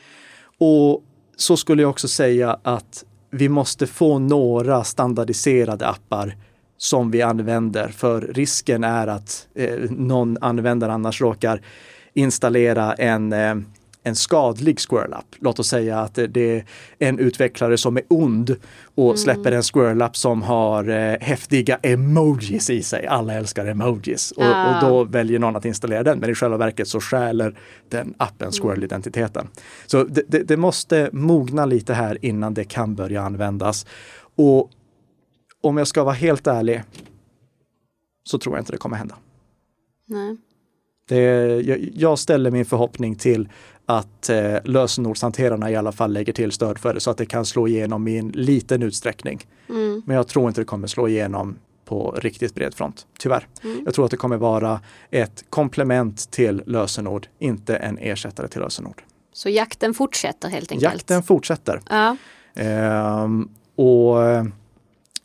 Och 0.59 1.05
så 1.37 1.57
skulle 1.57 1.83
jag 1.83 1.91
också 1.91 2.09
säga 2.09 2.59
att 2.63 3.05
vi 3.31 3.49
måste 3.49 3.87
få 3.87 4.19
några 4.19 4.85
standardiserade 4.85 5.87
appar 5.89 6.37
som 6.77 7.11
vi 7.11 7.23
använder 7.23 7.89
för 7.89 8.21
risken 8.21 8.85
är 8.85 9.07
att 9.07 9.49
eh, 9.55 9.75
någon 9.91 10.39
användare 10.41 10.93
annars 10.93 11.21
råkar 11.21 11.61
installera 12.15 12.93
en, 12.95 13.33
eh, 13.33 13.55
en 14.03 14.17
skadlig 14.17 14.81
Squirrel-app. 14.81 15.35
Låt 15.39 15.59
oss 15.59 15.69
säga 15.69 15.99
att 15.99 16.15
det, 16.29 16.37
är 16.39 16.65
en 16.99 17.19
utvecklare 17.19 17.79
som 17.79 17.97
är 17.97 18.03
ond 18.09 18.57
och 18.95 19.19
släpper 19.19 19.53
en 19.53 19.63
Squirrel-app 19.63 20.17
som 20.17 20.43
har 20.43 20.89
eh, 20.89 21.19
häftiga 21.21 21.79
emojis 21.83 22.71
i 22.71 22.83
sig. 22.83 23.07
Alla 23.07 23.35
älskar 23.35 23.67
emojis 23.67 24.33
och, 24.33 24.45
och 24.45 24.81
då 24.81 25.05
väljer 25.05 25.39
någon 25.39 25.57
att 25.57 25.65
installera 25.65 26.03
den. 26.03 26.19
Men 26.19 26.31
i 26.31 26.35
själva 26.35 26.57
verket 26.57 26.89
så 26.89 27.01
stjäler 27.01 27.59
den 27.89 28.15
appen 28.17 28.53
Squirrel-identiteten. 28.53 29.49
Så 29.87 30.05
det, 30.05 30.23
det, 30.29 30.43
det 30.43 30.57
måste 30.57 31.11
mogna 31.13 31.67
lite 31.67 31.95
här 31.95 32.19
innan 32.23 32.55
det 32.55 32.65
kan 32.65 32.95
börja 32.95 33.23
användas. 33.23 33.87
Och 34.37 34.71
om 35.69 35.77
jag 35.77 35.89
ska 35.89 36.05
vara 36.05 36.15
helt 36.15 36.47
ärlig 36.47 36.83
så 38.25 38.39
tror 38.39 38.57
jag 38.57 38.61
inte 38.61 38.73
det 38.73 38.79
kommer 38.79 38.97
hända. 38.97 39.15
Nej. 40.07 40.37
Det, 41.09 41.23
jag, 41.61 41.91
jag 41.95 42.19
ställer 42.19 42.51
min 42.51 42.65
förhoppning 42.65 43.15
till 43.15 43.49
att 43.87 44.29
eh, 44.29 44.57
lösenordshanterarna 44.65 45.71
i 45.71 45.77
alla 45.77 45.93
fall 45.93 46.13
lägger 46.13 46.33
till 46.33 46.53
stöd 46.53 46.79
för 46.79 46.95
det 46.95 47.01
så 47.01 47.11
att 47.11 47.19
det 47.19 47.27
kan 47.27 47.45
slå 47.45 47.69
igenom 47.69 48.09
i 48.09 48.19
en 48.19 48.29
liten 48.29 48.83
utsträckning. 48.83 49.41
Mm. 49.69 50.03
Men 50.07 50.17
jag 50.17 50.29
tror 50.29 50.49
inte 50.49 50.61
det 50.61 50.65
kommer 50.65 50.87
slå 50.87 51.09
igenom 51.09 51.57
på 51.85 52.11
riktigt 52.19 52.55
bred 52.55 52.75
front, 52.75 53.07
tyvärr. 53.19 53.47
Mm. 53.65 53.83
Jag 53.85 53.95
tror 53.95 54.05
att 54.05 54.11
det 54.11 54.17
kommer 54.17 54.37
vara 54.37 54.81
ett 55.11 55.45
komplement 55.51 56.31
till 56.31 56.63
lösenord, 56.67 57.27
inte 57.39 57.77
en 57.77 57.99
ersättare 57.99 58.49
till 58.49 58.61
lösenord. 58.61 59.03
Så 59.33 59.49
jakten 59.49 59.95
fortsätter 59.95 60.49
helt 60.49 60.73
enkelt? 60.73 60.93
Jakten 60.95 61.23
fortsätter. 61.23 61.81
Ja. 61.89 62.17
Ehm, 62.55 63.49
och 63.77 64.25
eh, 64.25 64.45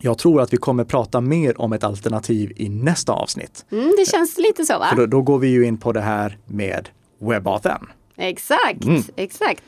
jag 0.01 0.17
tror 0.17 0.41
att 0.41 0.53
vi 0.53 0.57
kommer 0.57 0.83
prata 0.83 1.21
mer 1.21 1.61
om 1.61 1.73
ett 1.73 1.83
alternativ 1.83 2.53
i 2.55 2.69
nästa 2.69 3.13
avsnitt. 3.13 3.65
Mm, 3.71 3.93
det 3.97 4.05
känns 4.11 4.37
lite 4.37 4.65
så 4.65 4.79
va? 4.79 4.87
För 4.89 4.95
då, 4.95 5.05
då 5.05 5.21
går 5.21 5.39
vi 5.39 5.47
ju 5.47 5.65
in 5.65 5.77
på 5.77 5.91
det 5.91 6.01
här 6.01 6.37
med 6.45 6.89
WebAuthn. 7.19 7.85
Exakt, 8.17 8.83
Mm. 8.83 9.03
exakt. 9.15 9.63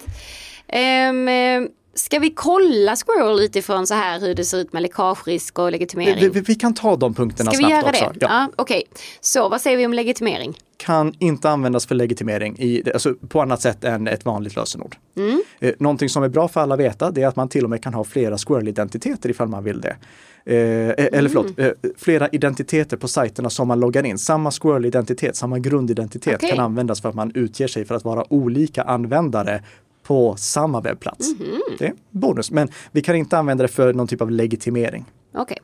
Um, 0.73 1.69
ska 1.95 2.19
vi 2.19 2.29
kolla 2.29 2.95
Squirrel 2.95 3.39
utifrån 3.45 3.87
så 3.87 3.93
här 3.93 4.19
hur 4.19 4.35
det 4.35 4.43
ser 4.45 4.57
ut 4.57 4.73
med 4.73 4.81
läckagerisk 4.81 5.59
och 5.59 5.71
legitimering? 5.71 6.19
Vi, 6.19 6.29
vi, 6.29 6.39
vi 6.41 6.55
kan 6.55 6.73
ta 6.73 6.95
de 6.95 7.13
punkterna 7.13 7.51
Ska 7.51 7.57
vi 7.67 7.71
snabbt 7.71 7.85
göra 7.99 8.07
också. 8.09 8.19
det? 8.19 8.25
Ja. 8.25 8.47
Okej, 8.55 8.83
så 9.21 9.49
vad 9.49 9.61
säger 9.61 9.77
vi 9.77 9.85
om 9.85 9.93
legitimering? 9.93 10.57
Kan 10.85 11.13
inte 11.19 11.49
användas 11.49 11.85
för 11.85 11.95
legitimering 11.95 12.55
i, 12.59 12.83
alltså 12.93 13.13
på 13.27 13.41
annat 13.41 13.61
sätt 13.61 13.83
än 13.83 14.07
ett 14.07 14.25
vanligt 14.25 14.55
lösenord. 14.55 14.95
Mm. 15.17 15.41
Eh, 15.59 15.73
Någonting 15.79 16.09
som 16.09 16.23
är 16.23 16.29
bra 16.29 16.47
för 16.47 16.61
alla 16.61 16.73
att 16.75 16.79
veta 16.79 17.11
det 17.11 17.21
är 17.23 17.27
att 17.27 17.35
man 17.35 17.49
till 17.49 17.63
och 17.63 17.69
med 17.69 17.83
kan 17.83 17.93
ha 17.93 18.03
flera 18.03 18.37
Squirrel-identiteter 18.37 19.29
ifall 19.29 19.47
man 19.47 19.63
vill 19.63 19.81
det. 19.81 19.95
Eh, 20.45 20.55
eh, 20.57 21.07
Eller 21.19 21.29
förlåt, 21.29 21.57
Mm. 21.57 21.73
eh, 21.83 21.89
flera 21.97 22.27
identiteter 22.27 22.97
på 22.97 23.07
sajterna 23.07 23.49
som 23.49 23.67
man 23.67 23.79
loggar 23.79 24.05
in. 24.05 24.17
Samma 24.17 24.51
Squirrel-identitet, 24.51 25.35
samma 25.35 25.59
grundidentitet 25.59 26.35
Okej. 26.35 26.49
kan 26.49 26.59
användas 26.59 27.01
för 27.01 27.09
att 27.09 27.15
man 27.15 27.31
utger 27.35 27.67
sig 27.67 27.85
för 27.85 27.95
att 27.95 28.03
vara 28.03 28.33
olika 28.33 28.81
användare 28.83 29.63
på 30.03 30.35
samma 30.35 30.81
webbplats. 30.81 31.35
Mhm. 31.39 31.61
Det 31.79 31.85
är 31.85 31.93
bonus, 32.09 32.51
men 32.51 32.67
vi 32.91 33.01
kan 33.01 33.15
inte 33.15 33.37
använda 33.37 33.61
det 33.61 33.67
för 33.67 33.93
någon 33.93 34.07
typ 34.07 34.21
av 34.21 34.31
legitimering. 34.31 35.05
Okej. 35.35 35.57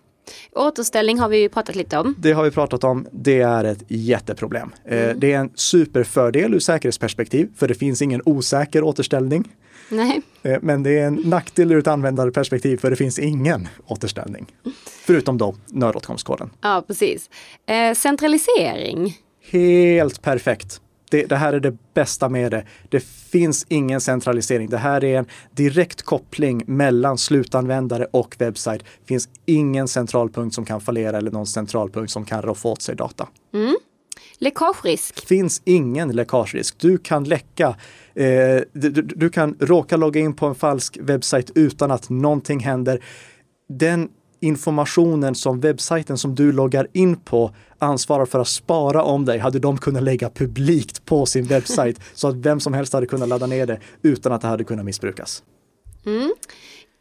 Återställning 0.52 1.20
har 1.20 1.30
vi 1.30 1.38
ju 1.38 1.50
pratat 1.50 1.76
lite 1.76 1.98
om. 1.98 2.15
Det 2.18 2.32
har 2.32 2.44
vi 2.44 2.52
pratat 2.52 2.84
om. 2.84 3.08
Det 3.12 3.42
är 3.42 3.63
ett 3.63 3.84
jätteproblem. 3.88 4.72
Eh, 4.86 4.98
Mm. 5.04 5.20
Det 5.20 5.34
är 5.34 5.38
en 5.39 5.52
superfördel 5.56 6.54
ur 6.54 6.60
säkerhetsperspektiv, 6.60 7.50
för 7.58 7.68
det 7.68 7.74
finns 7.76 8.02
ingen 8.02 8.22
osäker 8.26 8.84
återställning. 8.84 9.52
Nej. 9.89 10.22
Eh, 10.44 10.58
Men 10.62 10.84
det 10.84 11.00
är 11.00 11.08
en 11.08 11.13
nackdel 11.15 11.72
ur 11.72 11.80
ett 11.80 11.88
användarperspektiv, 11.88 12.78
för 12.78 12.89
det 12.89 12.96
finns 12.96 13.20
ingen 13.20 13.68
återställning. 13.88 14.46
Förutom 15.06 15.38
då 15.38 15.56
nödåtkomstkoden. 15.68 16.50
Ja, 16.62 16.84
precis. 16.88 17.30
Eh, 17.65 17.94
centralisering. 17.96 19.18
Helt 19.52 20.22
perfekt. 20.22 20.82
Det, 21.10 21.26
det 21.26 21.36
här 21.36 21.54
är 21.54 21.60
det 21.60 21.78
bästa 21.93 22.30
med 22.30 22.52
det. 22.52 22.65
Det 22.89 23.00
finns 23.04 23.65
ingen 23.69 24.02
centralisering. 24.02 24.69
Det 24.69 24.78
här 24.78 25.04
är 25.04 25.19
en 25.19 25.26
direkt 25.52 26.02
koppling 26.02 26.63
mellan 26.65 27.17
slutanvändare 27.17 28.06
och 28.12 28.36
webbsajt. 28.39 28.80
Det 28.84 29.08
finns 29.08 29.30
ingen 29.45 29.88
centralpunkt 29.88 30.56
som 30.56 30.65
kan 30.65 30.82
fallera 30.82 31.17
eller 31.17 31.32
någon 31.32 31.48
centralpunkt 31.48 32.12
som 32.12 32.26
kan 32.26 32.41
roffa 32.41 32.69
åt 32.69 32.82
sig 32.82 32.95
data. 32.95 33.28
Läckagerisk. 34.38 35.28
finns 35.28 35.62
ingen 35.65 36.12
läckagerisk. 36.12 36.76
Du 36.80 36.98
kan 36.98 37.24
läcka, 37.24 37.67
eh, 38.15 38.26
du, 38.74 38.89
du- 38.89 39.02
du 39.02 39.30
kan 39.30 39.56
råka 39.60 39.98
logga 39.98 40.22
in 40.22 40.34
på 40.34 40.45
en 40.45 40.56
falsk 40.56 40.98
webbsajt 41.02 41.52
utan 41.56 41.91
att 41.91 42.10
någonting 42.10 42.60
händer. 42.60 43.04
Den 43.69 44.10
informationen 44.41 45.36
som 45.36 45.60
webbsajten 45.60 46.17
som 46.17 46.36
du 46.36 46.52
loggar 46.52 46.88
in 46.93 47.15
på 47.15 47.54
ansvarar 47.80 48.26
för 48.26 48.39
att 48.39 48.48
spara 48.48 49.04
om 49.04 49.26
dig 49.26 49.39
hade 49.39 49.60
de 49.60 49.78
kunnat 49.78 50.04
lägga 50.04 50.30
publikt 50.30 51.06
på 51.06 51.26
sin 51.26 51.46
webbsajt 51.46 52.02
så 52.13 52.28
att 52.28 52.36
vem 52.36 52.60
som 52.60 52.74
helst 52.74 52.94
hade 52.94 53.06
kunnat 53.06 53.30
ladda 53.30 53.48
ner 53.48 53.65
det 53.65 53.80
utan 54.02 54.32
att 54.32 54.42
det 54.42 54.48
hade 54.48 54.63
kunnat 54.63 54.86
missbrukas. 54.86 55.44
Mm. 56.06 56.34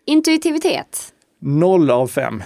Intuitivitet. 0.06 1.12
Noll 1.40 1.90
av 1.90 2.08
fem 2.08 2.42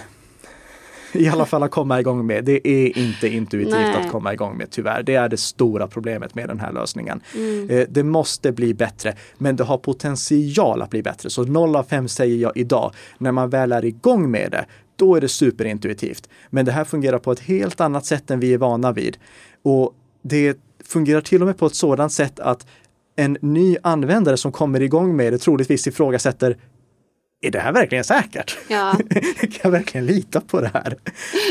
i 1.13 1.29
alla 1.29 1.45
fall 1.45 1.63
att 1.63 1.71
komma 1.71 1.99
igång 1.99 2.25
med. 2.25 2.45
Det 2.45 2.67
är 2.67 2.97
inte 2.97 3.27
intuitivt 3.27 3.73
Nej. 3.73 3.95
att 3.95 4.11
komma 4.11 4.33
igång 4.33 4.57
med 4.57 4.71
tyvärr. 4.71 5.03
Det 5.03 5.15
är 5.15 5.29
det 5.29 5.37
stora 5.37 5.87
problemet 5.87 6.35
med 6.35 6.47
den 6.47 6.59
här 6.59 6.71
lösningen. 6.71 7.21
Mm. 7.35 7.69
Eh, 7.69 7.85
det 7.89 8.03
måste 8.03 8.51
bli 8.51 8.73
bättre, 8.73 9.15
men 9.37 9.55
det 9.55 9.63
har 9.63 9.77
potential 9.77 10.81
att 10.81 10.89
bli 10.89 11.03
bättre. 11.03 11.29
Så 11.29 11.43
0 11.43 11.75
av 11.75 11.83
5 11.83 12.07
säger 12.07 12.37
jag 12.37 12.57
idag. 12.57 12.91
När 13.17 13.31
man 13.31 13.49
väl 13.49 13.71
är 13.71 13.85
igång 13.85 14.31
med 14.31 14.51
det, 14.51 14.65
då 14.95 15.15
är 15.15 15.21
det 15.21 15.27
superintuitivt. 15.29 16.29
Men 16.49 16.65
det 16.65 16.71
här 16.71 16.83
fungerar 16.83 17.19
på 17.19 17.31
ett 17.31 17.39
helt 17.39 17.81
annat 17.81 18.05
sätt 18.05 18.31
än 18.31 18.39
vi 18.39 18.53
är 18.53 18.57
vana 18.57 18.91
vid. 18.91 19.17
Och 19.61 19.95
det 20.21 20.57
fungerar 20.85 21.21
till 21.21 21.41
och 21.41 21.47
med 21.47 21.57
på 21.57 21.65
ett 21.65 21.75
sådant 21.75 22.11
sätt 22.11 22.39
att 22.39 22.67
en 23.15 23.37
ny 23.41 23.77
användare 23.83 24.37
som 24.37 24.51
kommer 24.51 24.81
igång 24.81 25.15
med 25.15 25.33
det 25.33 25.37
troligtvis 25.37 25.87
ifrågasätter 25.87 26.57
är 27.43 27.51
det 27.51 27.59
här 27.59 27.71
verkligen 27.71 28.03
säkert? 28.03 28.57
Ja. 28.67 28.95
kan 29.39 29.59
jag 29.61 29.71
verkligen 29.71 30.05
lita 30.05 30.41
på 30.41 30.61
det 30.61 30.71
här? 30.73 30.97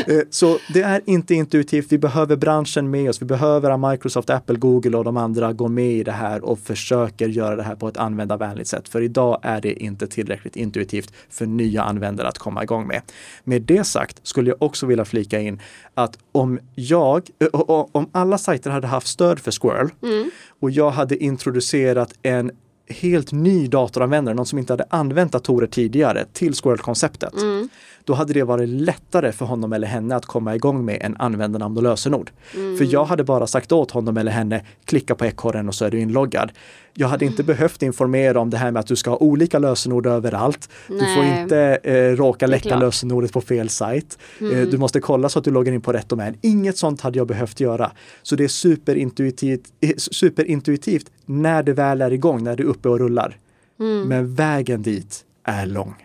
Eh, 0.07 0.19
så 0.29 0.57
det 0.73 0.81
är 0.81 1.01
inte 1.05 1.33
intuitivt. 1.33 1.91
Vi 1.91 1.97
behöver 1.97 2.35
branschen 2.35 2.89
med 2.89 3.09
oss. 3.09 3.21
Vi 3.21 3.25
behöver 3.25 3.71
att 3.71 3.91
Microsoft, 3.91 4.29
Apple, 4.29 4.55
Google 4.55 4.97
och 4.97 5.03
de 5.03 5.17
andra 5.17 5.53
går 5.53 5.67
med 5.67 5.91
i 5.91 6.03
det 6.03 6.11
här 6.11 6.45
och 6.45 6.59
försöker 6.59 7.27
göra 7.27 7.55
det 7.55 7.63
här 7.63 7.75
på 7.75 7.87
ett 7.87 7.97
användarvänligt 7.97 8.69
sätt. 8.69 8.89
För 8.89 9.01
idag 9.01 9.39
är 9.41 9.61
det 9.61 9.83
inte 9.83 10.07
tillräckligt 10.07 10.55
intuitivt 10.55 11.13
för 11.29 11.45
nya 11.45 11.83
användare 11.83 12.27
att 12.27 12.37
komma 12.37 12.63
igång 12.63 12.87
med. 12.87 13.01
Med 13.43 13.61
det 13.61 13.83
sagt 13.83 14.19
skulle 14.23 14.49
jag 14.49 14.63
också 14.63 14.85
vilja 14.85 15.05
flika 15.05 15.39
in 15.39 15.61
att 15.93 16.17
om 16.31 16.59
jag, 16.75 17.29
eh, 17.39 17.59
om 17.91 18.09
alla 18.11 18.37
sajter 18.37 18.69
hade 18.69 18.87
haft 18.87 19.07
stöd 19.07 19.39
för 19.39 19.51
Squirrel 19.51 19.89
mm. 20.03 20.31
och 20.59 20.71
jag 20.71 20.91
hade 20.91 21.23
introducerat 21.23 22.13
en 22.21 22.51
helt 22.87 23.31
ny 23.31 23.67
datoranvändare, 23.67 24.35
någon 24.35 24.45
som 24.45 24.59
inte 24.59 24.73
hade 24.73 24.85
använt 24.89 25.31
datorer 25.31 25.67
tidigare, 25.67 26.25
till 26.33 26.53
Squirrel-konceptet. 26.53 27.33
Mm. 27.33 27.69
Då 28.03 28.13
hade 28.13 28.33
det 28.33 28.43
varit 28.43 28.69
lättare 28.69 29.31
för 29.31 29.45
honom 29.45 29.73
eller 29.73 29.87
henne 29.87 30.15
att 30.15 30.25
komma 30.25 30.55
igång 30.55 30.85
med 30.85 30.97
en 31.01 31.15
användarnamn 31.17 31.77
och 31.77 31.83
lösenord. 31.83 32.31
Mm. 32.55 32.77
För 32.77 32.85
jag 32.85 33.05
hade 33.05 33.23
bara 33.23 33.47
sagt 33.47 33.71
åt 33.71 33.91
honom 33.91 34.17
eller 34.17 34.31
henne, 34.31 34.65
klicka 34.85 35.15
på 35.15 35.25
ekorren 35.25 35.67
och 35.67 35.75
så 35.75 35.85
är 35.85 35.91
du 35.91 35.99
inloggad. 35.99 36.51
Jag 36.93 37.07
hade 37.07 37.25
inte 37.25 37.43
behövt 37.43 37.81
informera 37.81 38.39
om 38.39 38.49
det 38.49 38.57
här 38.57 38.71
med 38.71 38.79
att 38.79 38.87
du 38.87 38.95
ska 38.95 39.09
ha 39.09 39.17
olika 39.17 39.59
lösenord 39.59 40.05
överallt. 40.05 40.69
Nej. 40.87 40.99
Du 40.99 41.15
får 41.15 41.23
inte 41.23 41.79
eh, 41.83 41.93
råka 41.93 42.47
läcka 42.47 42.77
lösenordet 42.77 43.33
på 43.33 43.41
fel 43.41 43.69
sajt. 43.69 44.17
Eh, 44.39 44.47
mm. 44.47 44.59
Eh, 44.59 44.67
du 44.67 44.77
måste 44.77 44.99
kolla 44.99 45.29
så 45.29 45.39
att 45.39 45.45
du 45.45 45.51
loggar 45.51 45.73
in 45.73 45.81
på 45.81 45.93
rätt 45.93 46.09
domän. 46.09 46.37
Inget 46.41 46.77
sånt 46.77 47.01
hade 47.01 47.17
jag 47.17 47.27
behövt 47.27 47.59
göra. 47.59 47.91
Så 48.21 48.35
det 48.35 48.43
är 48.43 48.47
superintuitivt, 48.47 49.63
eh, 49.81 49.91
superintuitivt 49.97 51.11
när 51.25 51.63
det 51.63 51.73
väl 51.73 52.01
är 52.01 52.13
igång, 52.13 52.43
när 52.43 52.55
det 52.55 52.63
är 52.63 52.67
uppe 52.67 52.89
och 52.89 52.99
rullar. 52.99 53.37
Mm. 53.79 54.07
Men 54.07 54.35
vägen 54.35 54.81
dit 54.81 55.25
är 55.43 55.65
lång. 55.65 55.95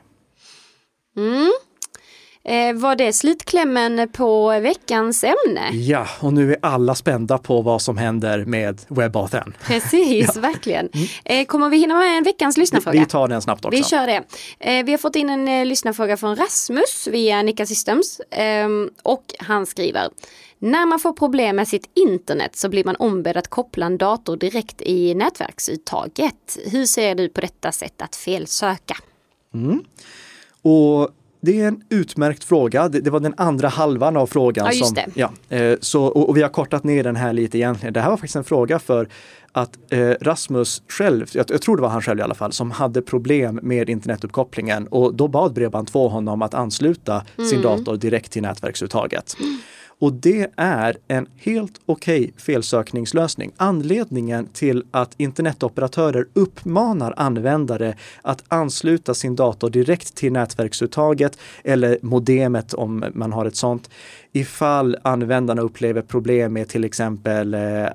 Mm. 1.16 1.52
Eh, 2.48 2.74
var 2.74 2.96
det 2.96 3.12
slutklämmen 3.12 4.08
på 4.12 4.48
veckans 4.60 5.24
ämne? 5.24 5.70
Ja, 5.72 6.06
och 6.20 6.32
nu 6.32 6.52
är 6.52 6.58
alla 6.62 6.94
spända 6.94 7.38
på 7.38 7.62
vad 7.62 7.82
som 7.82 7.98
händer 7.98 8.44
med 8.44 8.80
WebAuthn. 8.88 9.54
Precis, 9.62 10.30
ja. 10.34 10.40
verkligen. 10.40 10.88
Mm. 10.92 11.08
Eh, 11.24 11.46
kommer 11.46 11.68
vi 11.68 11.76
hinna 11.78 11.98
med 11.98 12.18
en 12.18 12.24
veckans 12.24 12.56
lyssnarfråga? 12.56 13.00
Vi 13.00 13.06
tar 13.06 13.28
den 13.28 13.42
snabbt 13.42 13.64
också. 13.64 13.76
Vi 13.78 13.84
kör 13.84 14.06
det. 14.06 14.22
Eh, 14.58 14.84
vi 14.84 14.92
har 14.92 14.98
fått 14.98 15.16
in 15.16 15.30
en 15.30 15.68
lyssnarfråga 15.68 16.16
från 16.16 16.36
Rasmus 16.36 17.08
via 17.10 17.42
Nika 17.42 17.66
Systems 17.66 18.20
ehm, 18.30 18.90
och 19.02 19.24
han 19.38 19.66
skriver 19.66 20.08
när 20.58 20.86
man 20.86 20.98
får 20.98 21.12
problem 21.12 21.56
med 21.56 21.68
sitt 21.68 21.90
internet 21.94 22.56
så 22.56 22.68
blir 22.68 22.84
man 22.84 22.96
ombedd 22.96 23.36
att 23.36 23.48
koppla 23.48 23.86
en 23.86 23.98
dator 23.98 24.36
direkt 24.36 24.82
i 24.82 25.14
nätverksuttaget. 25.14 26.58
Hur 26.66 26.86
ser 26.86 27.14
du 27.14 27.28
på 27.28 27.40
detta 27.40 27.72
sätt 27.72 28.02
att 28.02 28.16
felsöka? 28.16 28.96
Mm. 29.54 29.84
Och 30.62 31.10
det 31.40 31.60
är 31.60 31.68
en 31.68 31.82
utmärkt 31.88 32.44
fråga. 32.44 32.88
Det, 32.88 33.00
det, 33.00 33.10
var 33.10 33.20
den 33.20 33.34
andra 33.36 33.68
halvan 33.68 34.16
av 34.16 34.26
frågan. 34.26 34.70
Ja, 34.72 34.86
som, 34.86 34.96
ja, 35.14 35.30
eh, 35.48 35.76
så, 35.80 36.04
och, 36.04 36.28
och, 36.28 36.36
vi 36.36 36.42
har 36.42 36.48
kortat 36.48 36.84
ner 36.84 37.04
den 37.04 37.16
här 37.16 37.32
lite 37.32 37.58
egentligen. 37.58 37.92
Det 37.92 38.00
här 38.00 38.10
var 38.10 38.16
faktiskt 38.16 38.36
en 38.36 38.44
fråga 38.44 38.78
för 38.78 39.08
att 39.52 39.78
eh, 39.90 40.10
Rasmus 40.20 40.82
själv, 40.88 41.26
jag, 41.32 41.46
jag, 41.50 41.62
tror 41.62 41.76
det 41.76 41.82
var 41.82 41.88
han 41.88 42.02
själv 42.02 42.20
i 42.20 42.22
alla 42.22 42.34
fall, 42.34 42.52
som 42.52 42.70
hade 42.70 43.02
problem 43.02 43.60
med 43.62 43.90
internetuppkopplingen 43.90 44.86
och 44.86 45.14
då 45.14 45.28
bad 45.28 45.58
Bredband2 45.58 46.08
honom 46.08 46.42
att 46.42 46.54
ansluta 46.54 47.24
mm. 47.36 47.50
sin 47.50 47.62
dator 47.62 47.96
direkt 47.96 48.32
till 48.32 48.42
nätverksuttaget. 48.42 49.36
Mm. 49.40 49.58
Och 50.00 50.12
det 50.12 50.50
är 50.56 50.96
en 51.08 51.26
helt 51.36 51.80
okej 51.86 52.20
okay 52.20 52.32
felsökningslösning. 52.36 53.52
Anledningen 53.56 54.46
till 54.46 54.84
att 54.90 55.14
internetoperatörer 55.16 56.26
uppmanar 56.32 57.14
användare 57.16 57.94
att 58.22 58.44
ansluta 58.48 59.14
sin 59.14 59.36
dator 59.36 59.70
direkt 59.70 60.14
till 60.14 60.32
nätverksuttaget 60.32 61.38
eller 61.64 61.98
modemet 62.02 62.74
om 62.74 63.04
man 63.14 63.32
har 63.32 63.46
ett 63.46 63.56
sånt 63.56 63.90
ifall 64.38 64.96
användarna 65.02 65.62
upplever 65.62 66.02
problem 66.02 66.52
med 66.52 66.68
till 66.68 66.84
exempel 66.84 67.54
eh, 67.54 67.86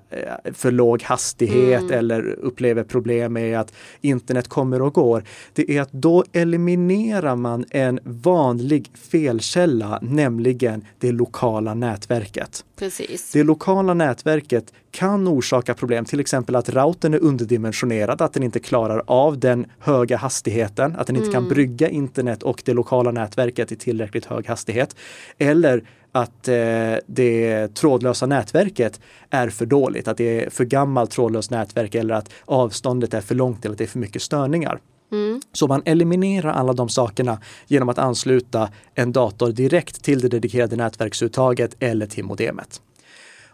för 0.54 0.72
låg 0.72 1.04
hastighet 1.04 1.82
mm. 1.82 2.00
eller 2.00 2.30
upplever 2.30 2.84
problem 2.84 3.34
med 3.34 3.60
att 3.60 3.74
internet 4.02 4.48
kommer 4.48 4.82
och 4.82 4.94
går. 4.94 5.24
Det 5.54 5.78
är 5.78 5.82
att 5.82 5.92
då 5.92 6.24
eliminerar 6.34 7.36
man 7.36 7.66
en 7.70 8.00
vanlig 8.04 8.92
felkälla, 9.12 10.00
nämligen 10.02 10.86
det 11.00 11.12
lokala 11.12 11.74
nätverket. 11.74 12.66
Precis. 12.76 13.32
Det 13.32 13.44
lokala 13.44 13.94
nätverket 13.94 14.74
kan 14.92 15.28
orsaka 15.28 15.74
problem, 15.74 16.06
till 16.06 16.20
exempel 16.20 16.56
att 16.56 16.70
routern 16.70 17.14
är 17.14 17.24
underdimensionerad, 17.24 18.22
att 18.22 18.34
den 18.34 18.44
inte 18.44 18.60
klarar 18.60 19.04
av 19.08 19.40
den 19.40 19.66
höga 19.80 20.18
hastigheten, 20.18 20.96
att 20.96 21.08
den 21.08 21.16
inte 21.16 21.30
mm. 21.30 21.42
kan 21.42 21.50
brygga 21.50 21.90
internet 21.90 22.44
och 22.44 22.62
det 22.66 22.74
lokala 22.74 23.12
nätverket 23.12 23.72
i 23.72 23.76
tillräckligt 23.76 24.26
hög 24.26 24.48
hastighet. 24.48 24.96
Eller 25.38 25.84
att 26.14 26.48
eh, 26.48 26.96
det 27.08 27.68
trådlösa 27.76 28.26
nätverket 28.26 29.00
är 29.30 29.50
för 29.50 29.66
dåligt, 29.66 30.08
att 30.08 30.18
det 30.18 30.44
är 30.44 30.50
för 30.50 30.66
gammalt 30.66 31.12
trådlöst 31.12 31.52
nätverk 31.52 31.96
eller 31.96 32.14
att 32.14 32.30
avståndet 32.46 33.14
är 33.14 33.22
för 33.22 33.36
långt 33.36 33.66
eller 33.66 33.74
att 33.74 33.78
det 33.78 33.84
är 33.84 33.88
för 33.88 34.00
mycket 34.00 34.22
störningar. 34.22 34.80
Mm. 35.12 35.42
Så 35.54 35.68
man 35.68 35.82
eliminerar 35.86 36.52
alla 36.52 36.74
de 36.74 36.90
sakerna 36.90 37.40
genom 37.68 37.90
att 37.90 37.98
ansluta 37.98 38.70
en 38.96 39.12
dator 39.12 39.52
direkt 39.52 40.04
till 40.04 40.20
det 40.20 40.28
dedikerade 40.28 40.76
nätverksuttaget 40.76 41.76
eller 41.80 42.06
till 42.06 42.24
modemet. 42.24 42.82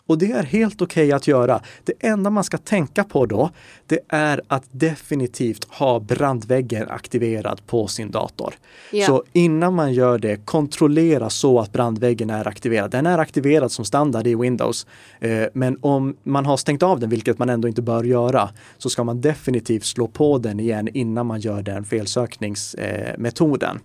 Och 0.09 0.17
det 0.17 0.31
är 0.31 0.43
helt 0.43 0.81
okej 0.81 1.05
okay 1.05 1.11
att 1.15 1.27
göra. 1.27 1.61
Det 1.83 1.93
enda 1.99 2.29
man 2.29 2.43
ska 2.43 2.57
tänka 2.57 3.03
på 3.03 3.25
då, 3.25 3.49
det 3.85 3.99
är 4.07 4.41
att 4.47 4.63
definitivt 4.71 5.65
ha 5.69 5.99
brandväggen 5.99 6.89
aktiverad 6.89 7.61
på 7.67 7.87
sin 7.87 8.11
dator. 8.11 8.53
Ja. 8.91 9.05
Så 9.05 9.23
innan 9.33 9.73
man 9.73 9.93
gör 9.93 10.17
det, 10.17 10.45
kontrollera 10.45 11.29
så 11.29 11.59
att 11.59 11.71
brandväggen 11.71 12.29
är 12.29 12.47
aktiverad. 12.47 12.91
Den 12.91 13.05
är 13.05 13.17
aktiverad 13.17 13.71
som 13.71 13.85
standard 13.85 14.27
i 14.27 14.35
Windows. 14.35 14.87
Eh, 15.19 15.43
men 15.53 15.77
om 15.81 16.15
man 16.23 16.45
har 16.45 16.57
stängt 16.57 16.83
av 16.83 16.99
den, 16.99 17.09
vilket 17.09 17.39
man 17.39 17.49
ändå 17.49 17.67
inte 17.67 17.81
bör 17.81 18.03
göra, 18.03 18.49
så 18.77 18.89
ska 18.89 19.03
man 19.03 19.21
definitivt 19.21 19.85
slå 19.85 20.07
på 20.07 20.37
den 20.37 20.59
igen 20.59 20.87
innan 20.93 21.25
man 21.25 21.39
gör 21.39 21.61
den 21.61 21.85
felsökningsmetoden. 21.85 23.79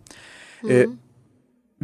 Eh, 0.71 0.77
mm 0.77 0.99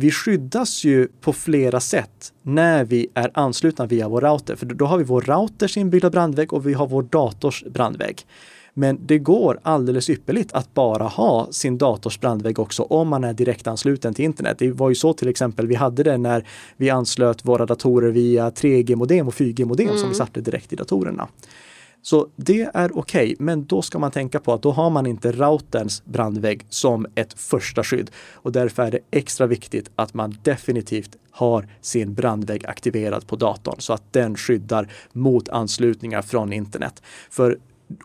vi 0.01 0.11
skyddas 0.11 0.85
ju 0.85 1.09
på 1.21 1.33
flera 1.33 1.81
sätt 1.81 2.33
när 2.43 2.85
vi 2.85 3.09
är 3.15 3.31
anslutna 3.35 3.87
via 3.87 4.09
vår 4.09 4.21
router. 4.21 4.57
För 4.57 4.67
då 4.67 4.87
har 4.87 4.99
vi 4.99 5.05
vår 5.05 5.21
routers 5.21 5.77
inbyggda 5.77 6.11
brandvägg 6.11 6.53
och 6.53 6.67
vi 6.67 6.73
har 6.73 6.87
vår 6.87 7.03
dators 7.03 7.65
brandvägg. 7.65 8.27
Men 8.75 9.07
det 9.07 9.19
går 9.19 9.61
alldeles 9.63 10.11
ypperligt 10.11 10.53
att 10.53 10.75
bara 10.75 11.05
ha 11.05 11.49
sin 11.53 11.79
dators 11.79 12.21
brandvägg 12.21 12.59
också 12.59 12.83
om 12.83 13.09
man 13.09 13.25
är 13.25 13.33
direkt 13.33 13.67
ansluten 13.67 14.15
till 14.15 14.25
internet. 14.25 14.57
Det 14.59 14.73
var 14.73 14.89
ju 14.89 14.95
så 14.95 15.13
till 15.13 15.29
exempel 15.29 15.67
vi 15.67 15.75
hade 15.75 16.03
det 16.03 16.19
när 16.19 16.47
vi 16.77 16.91
anslöt 16.91 17.45
våra 17.45 17.67
datorer 17.67 18.11
via 18.11 18.51
3G-modem 18.51 19.29
och 19.29 19.35
4G-modem 19.35 19.87
mm. 19.87 19.99
som 19.99 20.09
vi 20.09 20.15
mm. 20.15 20.27
satte 20.27 20.41
direkt 20.41 20.73
i 20.73 20.77
datorerna. 20.77 21.29
Så 22.03 22.29
det 22.37 22.71
är 22.75 22.99
okej, 22.99 23.25
okay, 23.25 23.37
men 23.39 23.65
då 23.65 23.83
ska 23.83 23.99
man 23.99 24.11
tänka 24.11 24.41
på 24.41 24.53
att 24.53 24.63
då 24.63 24.71
har 24.71 24.91
man 24.91 25.07
inte 25.07 25.33
routerns 25.33 26.05
brandvägg 26.05 26.67
som 26.69 27.07
ett 27.15 27.33
första 27.33 27.85
skydd. 27.85 28.11
Och 28.35 28.53
därför 28.53 28.83
är 28.83 28.91
det 28.91 29.01
extra 29.11 29.47
viktigt 29.47 29.91
att 29.95 30.15
man 30.15 30.37
definitivt 30.43 31.17
har 31.31 31.69
sin 31.81 32.15
brandvägg 32.15 32.67
aktiverad 32.67 33.27
på 33.27 33.37
datorn 33.37 33.77
så 33.79 33.93
att 33.93 34.13
den 34.13 34.37
skyddar 34.37 34.93
mot 35.13 35.49
anslutningar 35.49 36.23
från 36.23 36.53
internet. 36.53 37.03
För 37.31 37.59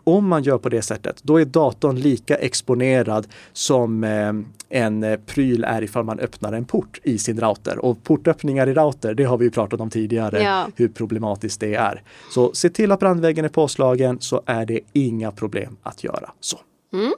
om 0.04 0.28
man 0.28 0.42
gör 0.42 0.58
på 0.58 0.68
det 0.68 0.82
sättet, 0.82 1.20
då 1.22 1.40
är 1.40 1.44
datorn 1.44 1.96
lika 1.96 2.34
exponerad 2.34 3.26
som 3.52 4.04
eh, 4.04 4.32
en 4.68 5.02
eh, 5.02 5.20
pryl 5.26 5.64
är 5.64 5.82
ifall 5.82 6.04
man 6.04 6.20
öppnar 6.20 6.52
en 6.52 6.64
port 6.64 7.00
i 7.02 7.18
sin 7.18 7.40
router. 7.40 7.78
Och 7.78 8.04
portöppningar 8.04 8.66
i 8.66 8.74
router, 8.74 9.14
det 9.14 9.24
har 9.24 9.38
vi 9.38 9.50
pratat 9.50 9.80
om 9.80 9.90
tidigare, 9.90 10.42
ja. 10.42 10.68
hur 10.76 10.88
problematiskt 10.88 11.60
det 11.60 11.74
är. 11.74 12.02
Så 12.30 12.54
se 12.54 12.70
till 12.70 12.92
att 12.92 13.00
brandväggen 13.00 13.44
är 13.44 13.48
påslagen 13.48 14.20
så 14.20 14.42
är 14.46 14.66
det 14.66 14.80
inga 14.92 15.32
problem 15.32 15.76
att 15.82 16.04
göra 16.04 16.30
så. 16.40 16.58
Mm. 16.92 17.12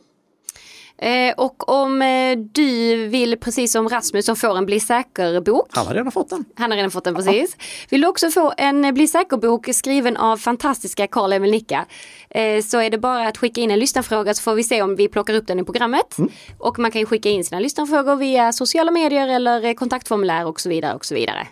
Eh, 0.98 1.34
och 1.36 1.68
om 1.68 2.02
eh, 2.02 2.38
du 2.52 2.96
vill, 3.06 3.38
precis 3.38 3.72
som 3.72 3.88
Rasmus 3.88 4.26
som 4.26 4.36
får 4.36 4.56
en 4.58 4.66
Bli 4.66 4.80
säker-bok. 4.80 5.68
Han 5.70 5.86
har 5.86 5.94
redan 5.94 6.12
fått 6.12 6.30
den. 6.30 6.44
Han 6.54 6.70
har 6.70 6.76
redan 6.76 6.90
fått 6.90 7.04
den 7.04 7.14
precis. 7.14 7.56
Vill 7.90 8.00
du 8.00 8.06
också 8.06 8.30
få 8.30 8.52
en 8.56 8.94
Bli 8.94 9.08
säker-bok 9.08 9.68
skriven 9.74 10.16
av 10.16 10.36
fantastiska 10.36 11.06
Karl 11.06 11.32
Emil 11.32 11.50
Nicka 11.50 11.86
eh, 12.30 12.62
så 12.62 12.78
är 12.78 12.90
det 12.90 12.98
bara 12.98 13.28
att 13.28 13.38
skicka 13.38 13.60
in 13.60 13.70
en 13.70 13.78
lyssnarfråga 13.78 14.34
så 14.34 14.42
får 14.42 14.54
vi 14.54 14.64
se 14.64 14.82
om 14.82 14.96
vi 14.96 15.08
plockar 15.08 15.34
upp 15.34 15.46
den 15.46 15.58
i 15.58 15.64
programmet. 15.64 16.18
Mm. 16.18 16.30
Och 16.58 16.78
man 16.78 16.90
kan 16.90 17.00
ju 17.00 17.06
skicka 17.06 17.28
in 17.28 17.44
sina 17.44 17.60
lyssnarfrågor 17.60 18.16
via 18.16 18.52
sociala 18.52 18.90
medier 18.90 19.28
eller 19.28 19.74
kontaktformulär 19.74 20.46
och 20.46 20.60
så 20.60 20.68
vidare 20.68 20.94
och 20.94 21.04
så 21.04 21.14
vidare. 21.14 21.46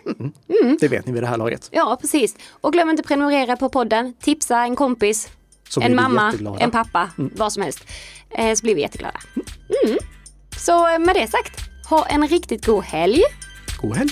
Mm. 0.49 0.77
Det 0.81 0.87
vet 0.87 1.05
ni 1.05 1.13
vid 1.13 1.23
det 1.23 1.27
här 1.27 1.37
laget. 1.37 1.69
Ja, 1.71 1.97
precis. 2.01 2.35
Och 2.61 2.73
glöm 2.73 2.89
inte 2.89 3.03
prenumerera 3.03 3.55
på 3.55 3.69
podden, 3.69 4.13
tipsa 4.13 4.57
en 4.57 4.75
kompis, 4.75 5.29
Så 5.69 5.81
en 5.81 5.95
mamma, 5.95 6.33
en 6.59 6.71
pappa, 6.71 7.09
vad 7.15 7.53
som 7.53 7.63
helst. 7.63 7.85
Eh, 8.37 8.55
så 8.55 8.63
blir 8.63 8.75
vi 8.75 8.81
jätteglada. 8.81 9.19
Mm. 9.85 9.97
Så 10.57 10.93
eh, 10.93 10.99
med 10.99 11.15
det 11.15 11.27
sagt, 11.27 11.69
ha 11.89 12.05
en 12.05 12.27
riktigt 12.27 12.65
god 12.65 12.83
helg. 12.83 13.21
God 13.81 13.97
helg! 13.97 14.11